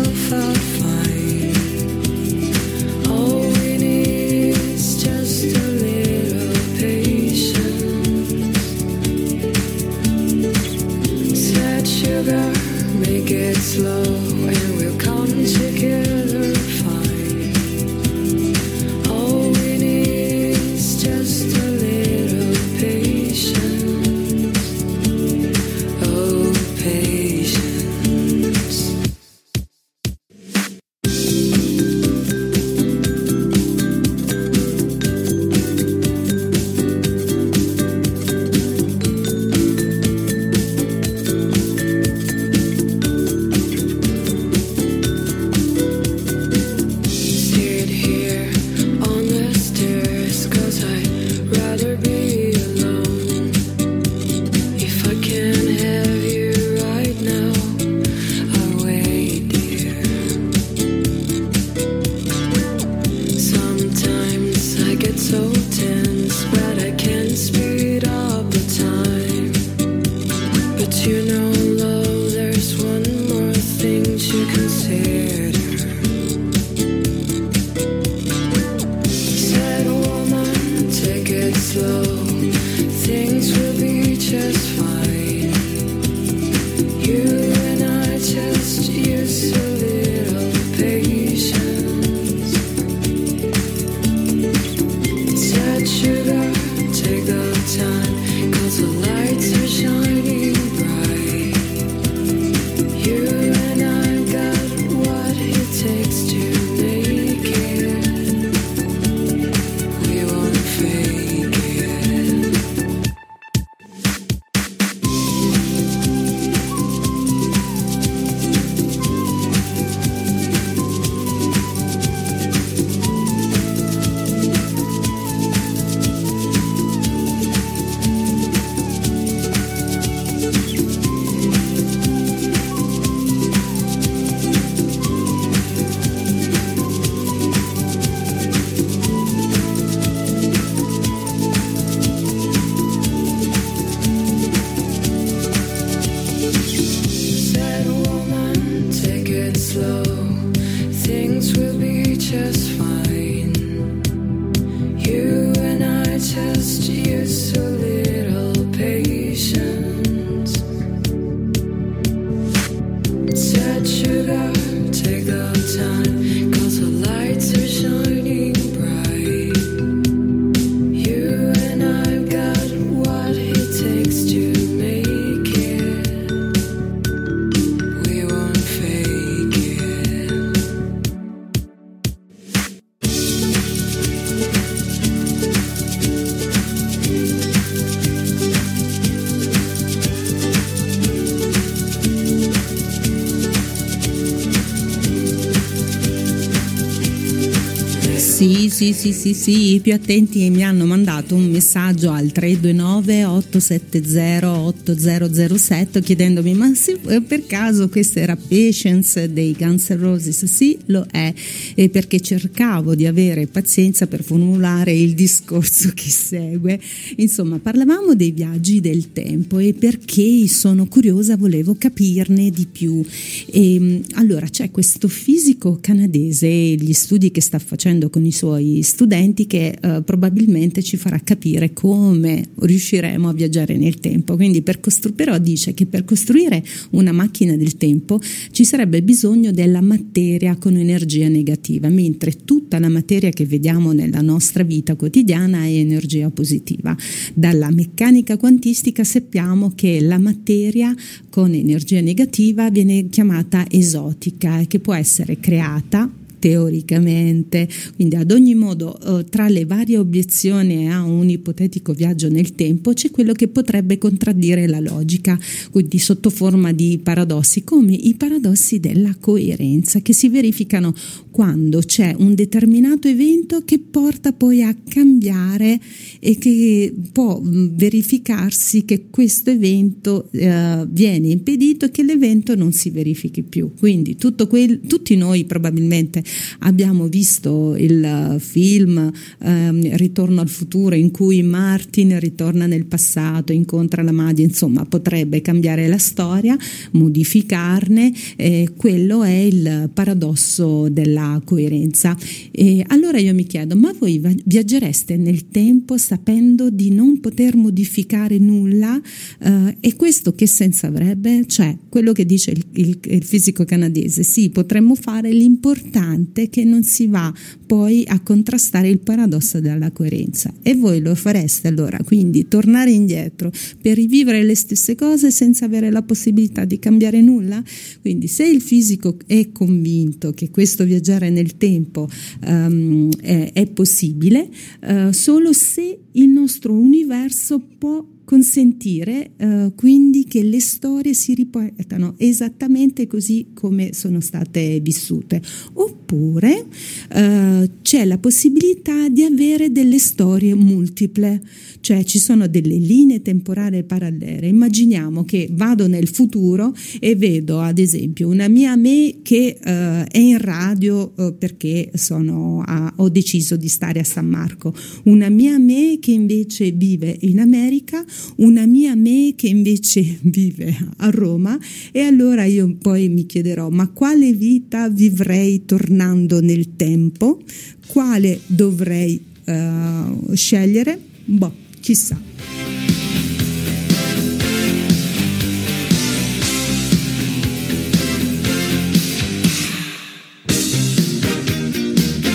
Sì, 198.80 198.94
sì, 198.94 199.12
sì, 199.12 199.34
sì, 199.34 199.74
i 199.74 199.80
più 199.82 199.94
attenti 199.94 200.50
mi 200.50 200.64
hanno 200.64 200.86
mandato 200.86 201.36
un 201.36 201.50
messaggio 201.50 202.12
al 202.12 202.32
329 202.32 203.26
870 203.26 204.58
8007 204.58 206.02
chiedendomi 206.02 206.54
ma 206.54 206.74
se 206.74 206.98
per 207.28 207.46
caso 207.46 207.90
questa 207.90 208.22
era 208.22 208.38
Patience 208.38 209.34
dei 209.34 209.52
Guns 209.52 209.90
N' 209.90 210.00
Roses? 210.00 210.46
Sì, 210.46 210.78
lo 210.86 211.06
è, 211.12 211.34
e 211.76 211.90
perché 211.90 212.22
cercavo 212.22 212.96
di 212.96 213.06
avere 213.06 213.48
pazienza 213.48 214.08
per 214.08 214.24
formulare 214.24 214.94
il 214.94 215.14
discorso 215.14 215.92
che 215.94 216.10
segue. 216.10 216.80
Insomma, 217.18 217.60
parlavamo 217.60 218.16
dei 218.16 218.32
viaggi 218.32 218.80
del 218.80 219.12
tempo 219.12 219.60
e 219.60 219.74
perché 219.74 220.48
sono 220.48 220.86
curiosa 220.86 221.36
volevo 221.36 221.76
capirne 221.78 222.50
di 222.50 222.66
più. 222.66 223.04
E, 223.48 224.04
allora, 224.14 224.48
c'è 224.48 224.72
questo 224.72 225.10
fisico 225.10 225.80
canadese, 225.82 226.48
gli 226.48 226.94
studi 226.94 227.30
che 227.30 227.42
sta 227.42 227.60
facendo 227.60 228.10
con 228.10 228.24
i 228.24 228.32
suoi 228.32 228.69
studenti 228.82 229.48
che 229.48 229.78
eh, 229.80 230.02
probabilmente 230.04 230.82
ci 230.82 230.98
farà 230.98 231.20
capire 231.20 231.74
come 231.74 232.50
riusciremo 232.56 233.30
a 233.30 233.34
viaggiare 233.34 233.78
nel 233.78 234.00
tempo. 234.00 234.36
Quindi 234.36 234.62
per 234.62 234.80
costru- 234.80 235.14
però 235.14 235.38
dice 235.38 235.74
che 235.74 235.86
per 235.86 236.06
costruire 236.06 236.64
una 236.92 237.12
macchina 237.12 237.56
del 237.56 237.78
tempo 237.78 238.20
ci 238.52 238.64
sarebbe 238.64 239.02
bisogno 239.02 239.52
della 239.52 239.82
materia 239.82 240.56
con 240.58 240.76
energia 240.76 241.28
negativa, 241.28 241.90
mentre 241.90 242.44
tutta 242.46 242.80
la 242.80 242.90
materia 242.90 243.30
che 243.30 243.46
vediamo 243.46 243.92
nella 243.92 244.22
nostra 244.22 244.64
vita 244.64 244.96
quotidiana 244.96 245.64
è 245.64 245.72
energia 245.72 246.30
positiva. 246.30 246.96
Dalla 247.34 247.72
meccanica 247.72 248.38
quantistica 248.38 249.04
sappiamo 249.04 249.74
che 249.76 250.00
la 250.02 250.18
materia 250.18 250.94
con 251.30 251.54
energia 251.54 252.02
negativa 252.02 252.70
viene 252.70 253.10
chiamata 253.10 253.66
esotica 253.70 254.60
e 254.60 254.68
che 254.68 254.80
può 254.80 254.94
essere 254.94 255.40
creata 255.40 256.10
teoricamente. 256.40 257.68
Quindi 257.96 258.16
ad 258.16 258.32
ogni 258.32 258.56
modo 258.56 259.00
eh, 259.20 259.26
tra 259.26 259.48
le 259.48 259.66
varie 259.66 259.98
obiezioni 259.98 260.92
a 260.92 261.04
un 261.04 261.30
ipotetico 261.30 261.94
viaggio 261.94 262.30
nel 262.30 262.56
tempo 262.56 262.94
c'è 262.94 263.12
quello 263.12 263.34
che 263.34 263.48
potrebbe 263.48 263.98
contraddire 263.98 264.68
la 264.68 264.80
logica, 264.80 265.38
quindi 265.72 266.00
sotto 266.00 266.30
forma 266.30 266.72
di 266.72 267.00
paradossi, 267.02 267.64
come 267.64 267.94
i 267.94 268.16
paradossi 268.16 268.80
della 268.80 269.16
coerenza 269.20 270.00
che 270.00 270.14
si 270.14 270.30
verificano 270.30 270.94
quando 271.32 271.80
c'è 271.80 272.16
un 272.18 272.36
determinato 272.36 273.08
evento 273.08 273.64
che 273.64 273.80
porta 273.80 274.34
poi 274.34 274.64
a 274.64 274.76
cambiare 274.88 275.80
e 276.20 276.38
che 276.38 276.94
può 277.12 277.40
mm, 277.40 277.68
verificarsi 277.76 278.86
che 278.86 279.06
questo 279.10 279.50
evento 279.50 280.28
eh, 280.32 280.86
viene 280.90 281.28
impedito 281.30 281.86
e 281.86 281.92
che 281.92 282.04
l'evento 282.04 282.56
non 282.56 282.72
si 282.72 282.90
verifichi 282.90 283.44
più. 283.44 283.72
Quindi 283.78 284.18
quel, 284.48 284.82
tutti 284.88 285.16
noi 285.16 285.46
probabilmente 285.46 286.24
Abbiamo 286.60 287.08
visto 287.08 287.76
il 287.78 288.38
film 288.40 289.12
ehm, 289.40 289.96
Ritorno 289.96 290.42
al 290.42 290.50
futuro 290.50 290.96
in 290.96 291.12
cui 291.12 291.42
Martin 291.44 292.20
ritorna 292.20 292.66
nel 292.66 292.86
passato, 292.86 293.52
incontra 293.52 294.02
la 294.02 294.12
madre, 294.12 294.44
insomma 294.44 294.86
potrebbe 294.86 295.42
cambiare 295.42 295.88
la 295.88 295.98
storia, 295.98 296.58
modificarne, 296.92 298.12
eh, 298.36 298.70
quello 298.76 299.24
è 299.24 299.36
il 299.36 299.90
paradosso 299.94 300.90
della 300.90 301.42
coerenza. 301.44 302.18
E 302.52 302.84
allora 302.88 303.20
io 303.20 303.34
mi 303.34 303.46
chiedo, 303.46 303.76
ma 303.76 303.94
voi 303.98 304.22
viaggereste 304.46 305.18
nel 305.18 305.50
tempo 305.50 305.98
sapendo 305.98 306.70
di 306.70 306.92
non 306.92 307.20
poter 307.20 307.56
modificare 307.56 308.38
nulla? 308.38 309.00
Eh, 309.40 309.78
e 309.80 309.96
questo 309.96 310.34
che 310.34 310.48
senso 310.48 310.86
avrebbe? 310.86 311.46
Cioè, 311.48 311.78
quello 311.90 312.12
che 312.12 312.26
dice 312.26 312.52
il, 312.52 312.66
il, 312.74 313.00
il 313.02 313.24
fisico 313.24 313.66
canadese, 313.66 314.24
sì, 314.24 314.50
potremmo 314.50 314.96
fare 314.96 315.32
l'importante 315.32 316.19
importante 316.20 316.50
che 316.50 316.64
non 316.64 316.84
si 316.84 317.08
va 317.08 317.34
poi 317.66 318.04
a 318.08 318.20
contrastare 318.22 318.90
il 318.90 319.00
paradosso 319.00 319.60
della 319.60 319.92
coerenza. 319.92 320.54
E 320.62 320.76
voi 320.76 321.02
lo 321.02 321.16
fareste 321.16 321.68
allora, 321.68 322.00
quindi 322.04 322.48
tornare 322.48 322.92
indietro 322.92 323.52
per 323.82 323.96
rivivere 323.96 324.44
le 324.44 324.56
stesse 324.56 324.96
cose 324.96 325.32
senza 325.32 325.66
avere 325.66 325.92
la 325.92 326.02
possibilità 326.02 326.66
di 326.66 326.80
cambiare 326.80 327.22
nulla? 327.22 327.64
Quindi 328.02 328.28
se 328.28 328.46
il 328.46 328.62
fisico 328.62 329.18
è 329.26 329.52
convinto 329.52 330.32
che 330.32 330.50
questo 330.50 330.84
viaggiare 330.84 331.30
nel 331.30 331.58
tempo 331.58 332.08
um, 332.46 333.10
è, 333.22 333.52
è, 333.54 333.68
possibile, 333.68 334.50
uh, 334.82 335.12
solo 335.12 335.54
se 335.54 336.00
il 336.12 336.30
nostro 336.30 336.74
universo 336.74 337.62
può 337.78 338.04
consentire 338.30 339.32
uh, 339.40 339.74
quindi 339.74 340.26
che 340.26 340.44
le 340.44 340.60
storie 340.60 341.16
si 341.16 341.34
ripetano 341.34 342.14
esattamente 342.18 343.08
così 343.08 343.48
come 343.56 343.90
sono 343.94 344.20
state 344.20 344.80
vissute. 344.82 345.42
Oppure 345.74 346.60
uh, 346.60 347.68
c'è 347.82 348.06
la 348.06 348.20
possibilità 348.20 349.10
di 349.10 349.24
avere 349.24 349.72
delle 349.72 349.98
storie 349.98 350.54
multiple, 350.54 351.42
cioè 351.80 352.04
ci 352.04 352.20
sono 352.20 352.48
delle 352.48 352.76
linee 352.76 353.24
temporali 353.24 353.84
parallele. 353.84 354.46
Immaginiamo 354.46 355.24
che 355.24 355.50
vado 355.52 355.88
nel 355.88 356.08
futuro 356.08 356.72
e 357.00 357.16
vedo 357.16 357.62
ad 357.62 357.80
esempio 357.80 358.28
una 358.28 358.48
mia 358.48 358.76
me 358.76 359.22
che 359.24 359.58
uh, 359.60 359.68
è 360.08 360.20
in 360.20 360.38
radio 360.38 361.12
perché 361.36 361.90
sono 361.96 362.62
a, 362.64 362.94
ho 362.98 363.10
deciso 363.10 363.56
di 363.56 363.68
stare 363.68 364.00
a 364.00 364.04
San 364.04 364.28
Marco, 364.28 364.72
una 365.06 365.30
mia 365.30 365.58
me 365.58 365.98
che 366.00 366.12
invece 366.12 366.70
vive 366.72 367.18
in 367.22 367.40
America, 367.40 368.06
una 368.38 368.66
mia 368.66 368.96
me 368.96 369.34
che 369.36 369.48
invece 369.48 370.20
vive 370.24 370.76
a 370.98 371.10
Roma 371.10 371.58
e 371.92 372.02
allora 372.02 372.46
io 372.46 372.76
poi 372.80 373.10
mi 373.10 373.26
chiederò 373.26 373.70
ma 373.70 373.88
quale 373.90 374.34
vita 374.34 374.90
vivrei 374.90 375.66
tornando 375.66 376.42
nel 376.42 376.76
tempo? 376.76 377.42
Quale 377.88 378.40
dovrei 378.46 379.20
uh, 379.46 380.34
scegliere? 380.34 381.00
Boh, 381.26 381.54
chissà. 381.80 382.20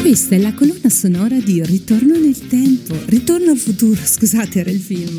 Questa 0.05 0.35
è 0.35 0.39
la 0.39 0.53
colonna 0.53 0.91
sonora 0.91 1.41
di 1.41 1.65
Ritorno 1.65 2.17
nel 2.17 2.47
tempo, 2.47 2.95
Ritorno 3.07 3.53
al 3.53 3.57
futuro, 3.57 4.01
scusate, 4.05 4.61
era 4.61 4.71
il 4.71 4.79
film. 4.79 5.19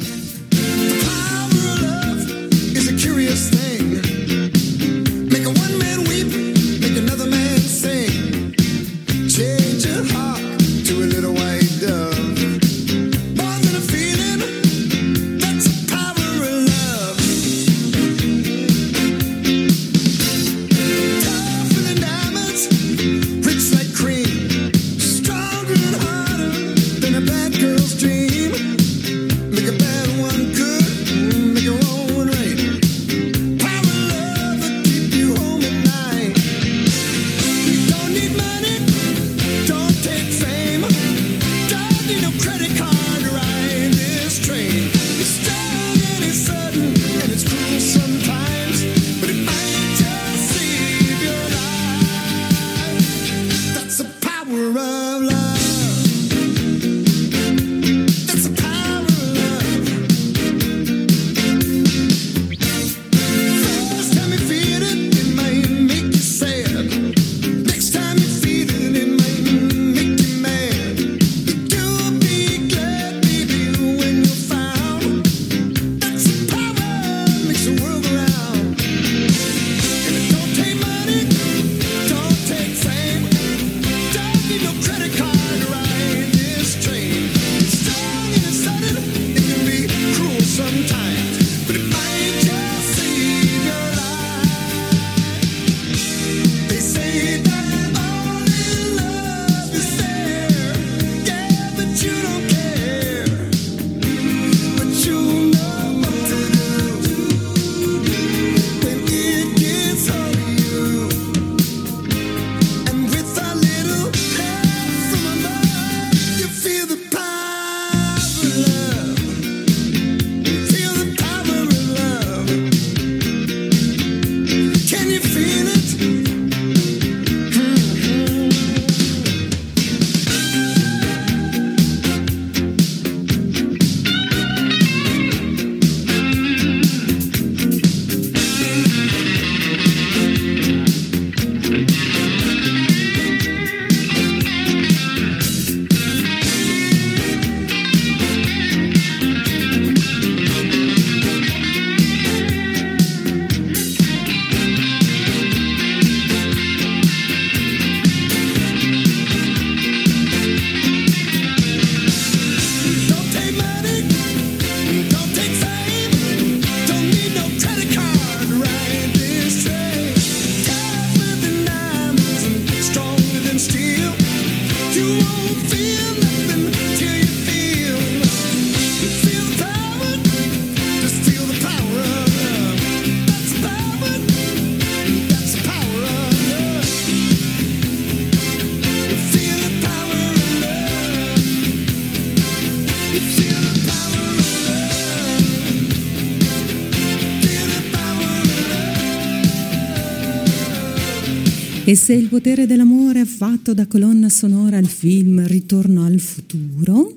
E 201.95 201.97
se 201.97 202.11
il 202.11 202.27
potere 202.27 202.65
dell'amore 202.67 203.21
è 203.21 203.25
fatto 203.25 203.73
da 203.73 203.87
colonna 203.87 204.27
sonora 204.27 204.75
al 204.75 204.85
film 204.85 205.47
Ritorno 205.47 206.03
al 206.03 206.19
futuro, 206.19 207.14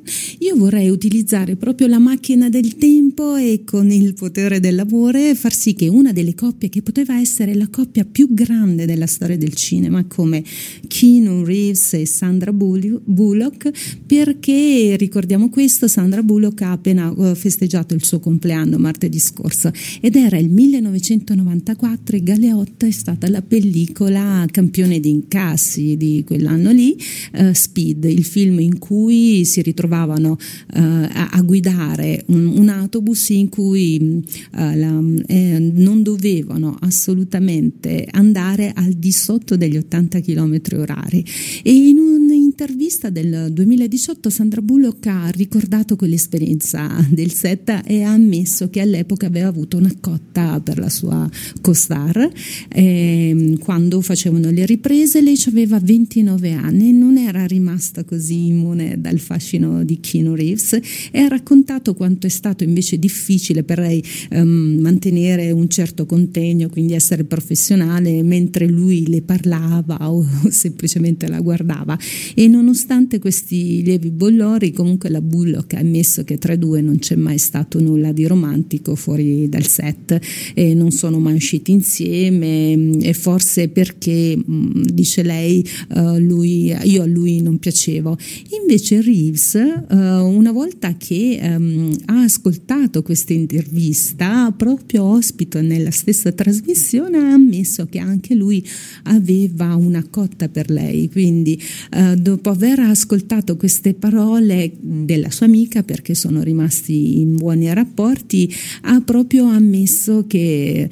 utilizzare 1.29 1.57
proprio 1.57 1.89
la 1.89 1.99
macchina 1.99 2.49
del 2.49 2.77
tempo 2.77 3.37
e 3.37 3.63
con 3.65 3.91
il 3.91 4.15
potere 4.15 4.61
dell'amore 4.61 5.35
far 5.35 5.53
sì 5.53 5.75
che 5.75 5.87
una 5.87 6.11
delle 6.13 6.35
coppie 6.35 6.71
che 6.71 6.81
poteva 6.81 7.21
essere 7.21 7.55
la 7.55 7.69
coppia 7.69 8.07
più 8.11 8.33
grande 8.33 8.87
della 8.87 9.07
storia 9.07 9.37
del 9.37 9.53
cinema, 9.53 10.05
come 10.07 10.43
Keanu 10.87 11.45
Reeves 11.45 11.93
e 11.95 12.07
Sandra 12.07 12.51
Bullock, 12.53 13.71
perché 14.07 14.97
ricordiamo 14.97 15.51
questo, 15.51 15.87
Sandra 15.87 16.23
Bullock 16.23 16.63
ha 16.63 16.73
appena 16.73 17.15
eh, 17.15 17.35
festeggiato 17.35 17.93
il 17.93 18.05
suo 18.05 18.21
compleanno 18.21 18.79
martedì 18.79 19.19
scorso 19.19 19.71
ed 20.01 20.17
era 20.17 20.39
il 20.39 20.49
1994 20.49 22.17
e 22.17 22.23
Galeotta 22.23 22.87
è 22.87 22.91
stata 22.91 23.29
la 23.29 23.43
pellicola 23.43 24.47
campione 24.51 24.99
di 24.99 25.11
incassi 25.11 25.99
di 25.99 26.23
quell'anno 26.27 26.71
lì, 26.71 26.97
uh, 27.35 27.53
Speed, 27.53 28.05
il 28.05 28.25
film 28.25 28.61
in 28.61 28.79
cui 28.79 29.45
si 29.45 29.61
ritrovavano 29.61 30.39
uh, 30.75 31.17
a, 31.19 31.29
a, 31.33 31.43
guidare 31.43 32.25
un, 32.29 32.47
un, 32.47 32.69
autobus 32.69 33.31
in 33.31 33.49
cui 33.49 33.99
uh, 34.01 34.23
la, 34.53 35.03
eh, 35.27 35.59
non 35.75 36.03
dovevano 36.03 36.77
assolutamente 36.81 38.07
andare 38.11 38.73
al 38.75 38.93
di 38.93 39.11
sotto 39.11 39.57
degli 39.57 39.77
80 39.77 40.21
km 40.21 40.61
orari. 40.75 41.25
E 41.63 41.73
in 41.73 41.99
un'intervista 41.99 43.11
del 43.11 43.49
2018 43.53 44.31
Sandra 44.31 44.63
Bullock 44.63 45.07
ha 45.07 45.29
ricordato 45.29 45.97
quell'esperienza 45.97 46.89
del 47.11 47.33
set 47.33 47.83
e 47.85 48.03
ha 48.03 48.13
ammesso 48.13 48.71
che 48.71 48.81
all'epoca 48.81 49.27
aveva 49.27 49.49
avuto 49.49 49.77
una 49.77 49.93
cotta 50.01 50.61
per 50.61 50.79
la 50.79 50.89
sua 50.89 51.29
co-star 51.61 52.31
eh, 52.69 53.57
quando 53.59 54.01
facevano 54.01 54.51
le 54.51 54.67
riprese, 54.67 55.21
lei 55.21 55.37
aveva 55.47 55.79
29 55.81 56.53
anni 56.53 56.91
e 56.91 56.93
non 56.93 57.17
era 57.17 57.45
rimasta 57.47 58.05
così 58.05 58.47
immune 58.47 59.01
dal 59.01 59.19
fascino 59.19 59.85
di 59.85 59.99
Keanu 60.01 60.35
Reeves 60.35 60.79
e 61.11 61.21
ha 61.21 61.29
raccontato 61.29 61.95
quanto 61.95 62.27
è 62.27 62.31
stato 62.31 62.65
invece 62.65 62.99
difficile 62.99 63.63
per 63.63 63.79
lei 63.79 64.03
um, 64.31 64.79
mantenere 64.81 65.51
un 65.51 65.69
certo 65.69 66.07
contegno, 66.07 66.69
quindi 66.69 66.95
essere 66.95 67.25
professionale 67.25 68.23
mentre 68.23 68.67
lui 68.67 69.07
le 69.09 69.23
parlava 69.23 70.11
o 70.11 70.27
semplicemente 70.51 71.29
la 71.29 71.41
guardava 71.41 71.99
e 72.35 72.49
nonostante 72.49 73.19
questi 73.19 73.83
lievi 73.83 74.11
bollori 74.11 74.73
comunque 74.73 75.09
la 75.09 75.21
Bullock 75.21 75.75
ha 75.75 75.79
ammesso 75.79 76.25
che 76.25 76.39
tra 76.39 76.55
i 76.55 76.59
due 76.59 76.81
non 76.81 76.99
c'è 76.99 77.17
mai 77.17 77.39
stato 77.39 77.81
nulla 77.81 78.13
di 78.13 78.27
romantico 78.27 78.95
fuori 78.95 79.49
dal 79.49 79.67
set 79.67 80.19
e 80.55 80.75
non 80.75 80.91
sono 80.91 81.19
mai 81.19 81.35
usciti 81.35 81.73
insieme 81.73 82.99
e 83.01 83.13
forse 83.13 83.69
perché 83.69 84.37
Mm, 84.51 84.83
dice 84.93 85.23
lei, 85.23 85.67
uh, 85.95 86.19
lui, 86.19 86.75
io 86.85 87.03
a 87.03 87.07
lui 87.07 87.41
non 87.41 87.59
piacevo. 87.59 88.17
Invece 88.61 89.01
Reeves, 89.01 89.55
uh, 89.55 89.95
una 89.97 90.53
volta 90.53 90.95
che 90.99 91.39
um, 91.43 91.97
ha 92.07 92.23
ascoltato 92.23 93.03
questa 93.03 93.33
intervista, 93.33 94.53
proprio 94.55 95.05
ospito 95.05 95.63
nella 95.63 95.91
stessa 95.91 96.33
trasmissione, 96.33 97.17
ha 97.17 97.33
ammesso 97.33 97.87
che 97.87 97.99
anche 97.99 98.35
lui 98.35 98.63
aveva 99.05 99.75
una 99.77 100.05
cotta 100.09 100.49
per 100.49 100.71
lei. 100.71 101.09
Quindi, 101.09 101.61
uh, 101.97 102.15
dopo 102.17 102.51
aver 102.51 102.81
ascoltato 102.81 103.57
queste 103.57 103.95
parole 103.95 104.73
della 104.81 105.31
sua 105.31 105.47
amica, 105.47 105.83
perché 105.83 106.15
sono 106.15 106.43
rimasti 106.43 107.21
in 107.21 107.37
buoni 107.37 107.73
rapporti, 107.73 108.53
ha 108.83 109.01
proprio 109.01 109.47
ammesso 109.47 110.27
che 110.27 110.89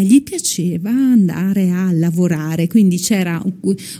gli 0.00 0.22
piaceva 0.22 0.90
andare 0.90 1.70
a 1.70 1.90
lavorare. 1.92 2.66
Quindi 2.66 2.98
c'era, 2.98 3.42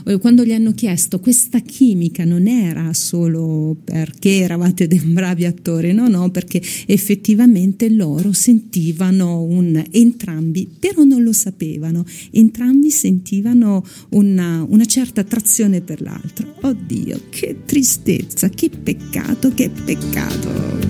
eh, 0.05 0.17
quando 0.17 0.43
gli 0.43 0.51
hanno 0.51 0.73
chiesto 0.73 1.19
questa 1.19 1.59
chimica 1.59 2.23
non 2.23 2.47
era 2.47 2.93
solo 2.93 3.75
perché 3.83 4.37
eravate 4.39 4.87
bravi 4.87 5.45
attori, 5.49 5.93
no, 5.93 6.07
no, 6.07 6.29
perché 6.31 6.61
effettivamente 6.85 7.89
loro 7.89 8.31
sentivano 8.33 9.41
un, 9.41 9.83
entrambi, 9.91 10.67
però 10.79 11.03
non 11.03 11.23
lo 11.23 11.33
sapevano, 11.33 12.05
entrambi 12.31 12.89
sentivano 12.91 13.85
una, 14.09 14.65
una 14.67 14.85
certa 14.85 15.21
attrazione 15.21 15.81
per 15.81 16.01
l'altro. 16.01 16.55
Oddio, 16.61 17.21
che 17.29 17.57
tristezza, 17.65 18.49
che 18.49 18.69
peccato, 18.69 19.53
che 19.53 19.69
peccato. 19.69 20.88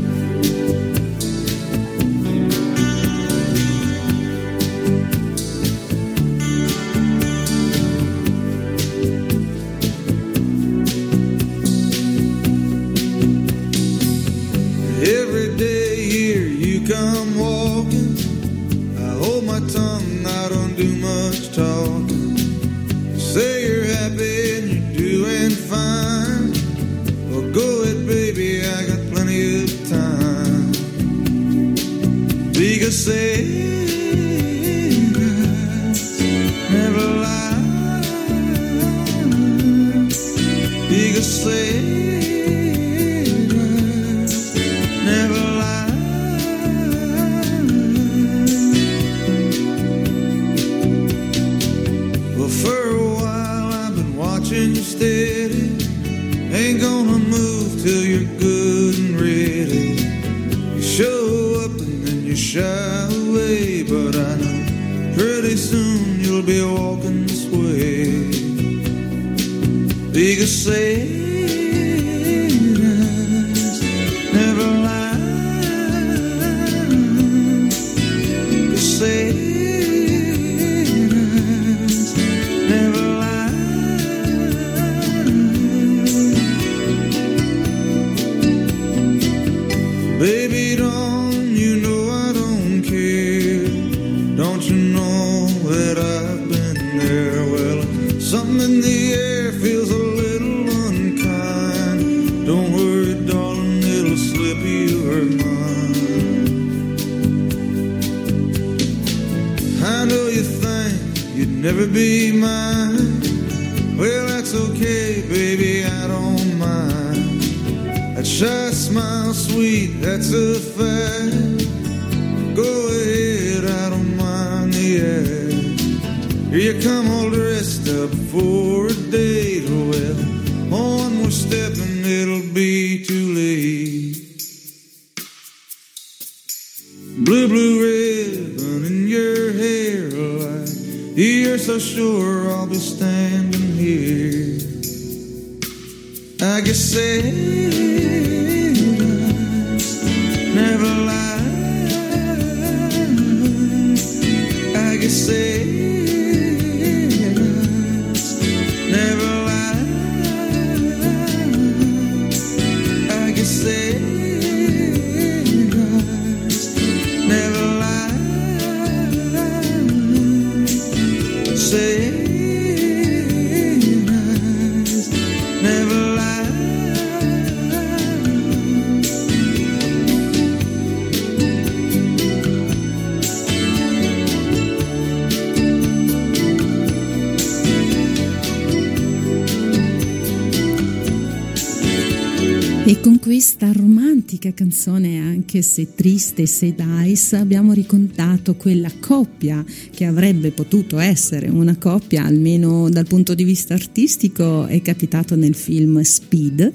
E 192.89 192.99
con 193.01 193.19
questa 193.19 193.71
romantica 193.71 194.51
canzone, 194.51 195.19
anche 195.19 195.61
se 195.61 195.93
triste, 195.93 196.47
se 196.47 196.73
dice, 196.73 197.35
abbiamo 197.35 197.71
ricontato 197.71 198.55
quella 198.55 198.91
coppia 198.99 199.63
che 199.91 200.05
avrebbe 200.05 200.49
potuto 200.49 200.97
essere 200.97 201.49
una 201.49 201.77
coppia, 201.77 202.25
almeno 202.25 202.89
dal 202.89 203.05
punto 203.05 203.35
di 203.35 203.43
vista 203.43 203.75
artistico, 203.75 204.65
è 204.65 204.81
capitato 204.81 205.35
nel 205.35 205.53
film 205.53 206.01
Speed, 206.01 206.73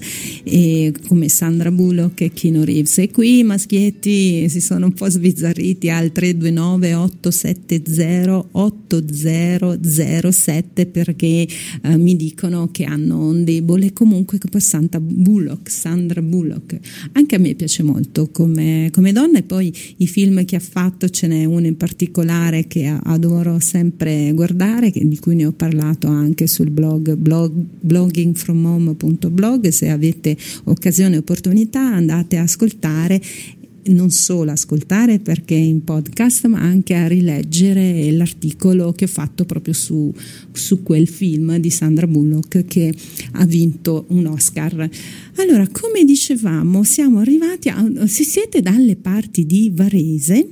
come 1.08 1.28
Sandra 1.28 1.72
Bullock 1.72 2.20
e 2.20 2.30
Kino 2.30 2.62
Reeves. 2.62 2.98
E 2.98 3.10
qui 3.10 3.38
i 3.38 3.42
maschietti 3.42 4.48
si 4.48 4.60
sono 4.60 4.86
un 4.86 4.92
po' 4.92 5.10
sbizzarriti 5.10 5.90
al 5.90 6.12
329 6.12 6.94
870 6.94 8.50
8007 8.52 10.86
perché 10.86 11.48
eh, 11.82 11.96
mi 11.96 12.14
dicono 12.14 12.70
che 12.70 12.84
hanno 12.84 13.26
un 13.26 13.42
debole 13.42 13.92
comunque 13.92 14.38
per 14.38 14.62
Sandra 14.62 15.00
Bullock. 15.00 15.68
Sandra 15.68 16.02
Sandra 16.04 16.20
Bullock. 16.20 16.78
Anche 17.12 17.36
a 17.36 17.38
me 17.38 17.54
piace 17.54 17.82
molto 17.82 18.28
come, 18.30 18.90
come, 18.92 19.12
donna 19.12 19.38
e 19.38 19.42
poi 19.42 19.74
i 19.98 20.06
film 20.06 20.44
che 20.44 20.56
ha 20.56 20.60
fatto 20.60 21.08
ce 21.08 21.26
n'è 21.26 21.44
uno 21.44 21.66
in 21.66 21.78
particolare 21.78 22.66
che 22.66 22.86
adoro 22.86 23.58
sempre 23.58 24.30
guardare, 24.34 24.90
di 24.90 25.18
cui 25.18 25.34
ne 25.34 25.46
ho 25.46 25.52
parlato 25.52 26.08
anche 26.08 26.46
sul 26.46 26.68
blog, 26.70 27.14
blog 27.14 27.52
bloggingfromhome.blog. 27.52 29.68
Se 29.68 29.88
avete 29.88 30.36
occasione 30.64 31.14
e 31.14 31.18
opportunità 31.18 31.80
andate 31.80 32.36
a 32.36 32.42
ascoltare 32.42 33.20
non 33.86 34.10
solo 34.10 34.50
ascoltare 34.50 35.18
perché 35.18 35.54
in 35.54 35.84
podcast, 35.84 36.46
ma 36.46 36.60
anche 36.60 36.94
a 36.94 37.06
rileggere 37.06 38.10
l'articolo 38.12 38.92
che 38.92 39.04
ho 39.04 39.08
fatto 39.08 39.44
proprio 39.44 39.74
su, 39.74 40.12
su 40.52 40.82
quel 40.82 41.08
film 41.08 41.56
di 41.56 41.70
Sandra 41.70 42.06
Bullock 42.06 42.64
che 42.64 42.94
ha 43.32 43.44
vinto 43.44 44.06
un 44.08 44.26
Oscar. 44.26 44.88
Allora, 45.36 45.66
come 45.70 46.04
dicevamo, 46.04 46.82
siamo 46.84 47.18
arrivati 47.18 47.68
a, 47.68 48.06
se 48.06 48.24
siete 48.24 48.60
dalle 48.60 48.96
parti 48.96 49.46
di 49.46 49.70
Varese, 49.74 50.48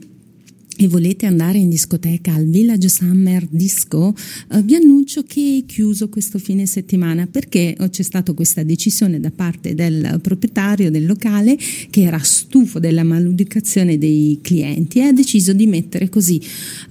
e 0.83 0.89
volete 0.89 1.27
andare 1.27 1.59
in 1.59 1.69
discoteca 1.69 2.35
al 2.35 2.47
Village 2.47 2.89
Summer 2.89 3.47
Disco, 3.49 4.13
eh, 4.51 4.63
vi 4.63 4.75
annuncio 4.75 5.23
che 5.23 5.63
è 5.63 5.65
chiuso 5.65 6.09
questo 6.09 6.41
fine 6.41 6.67
settimana 6.67 7.29
perché 7.31 7.77
c'è 7.91 8.03
stata 8.03 8.33
questa 8.33 8.65
decisione 8.65 9.21
da 9.21 9.31
parte 9.31 9.77
del 9.77 10.19
proprietario 10.21 10.91
del 10.91 11.07
locale 11.07 11.57
che 11.89 12.03
era 12.03 12.19
stufo 12.19 12.81
della 12.81 13.05
maleducazione 13.05 13.97
dei 13.97 14.41
clienti 14.43 14.99
e 14.99 15.03
ha 15.03 15.13
deciso 15.13 15.53
di 15.53 15.69
mettere 15.69 16.09
così 16.09 16.41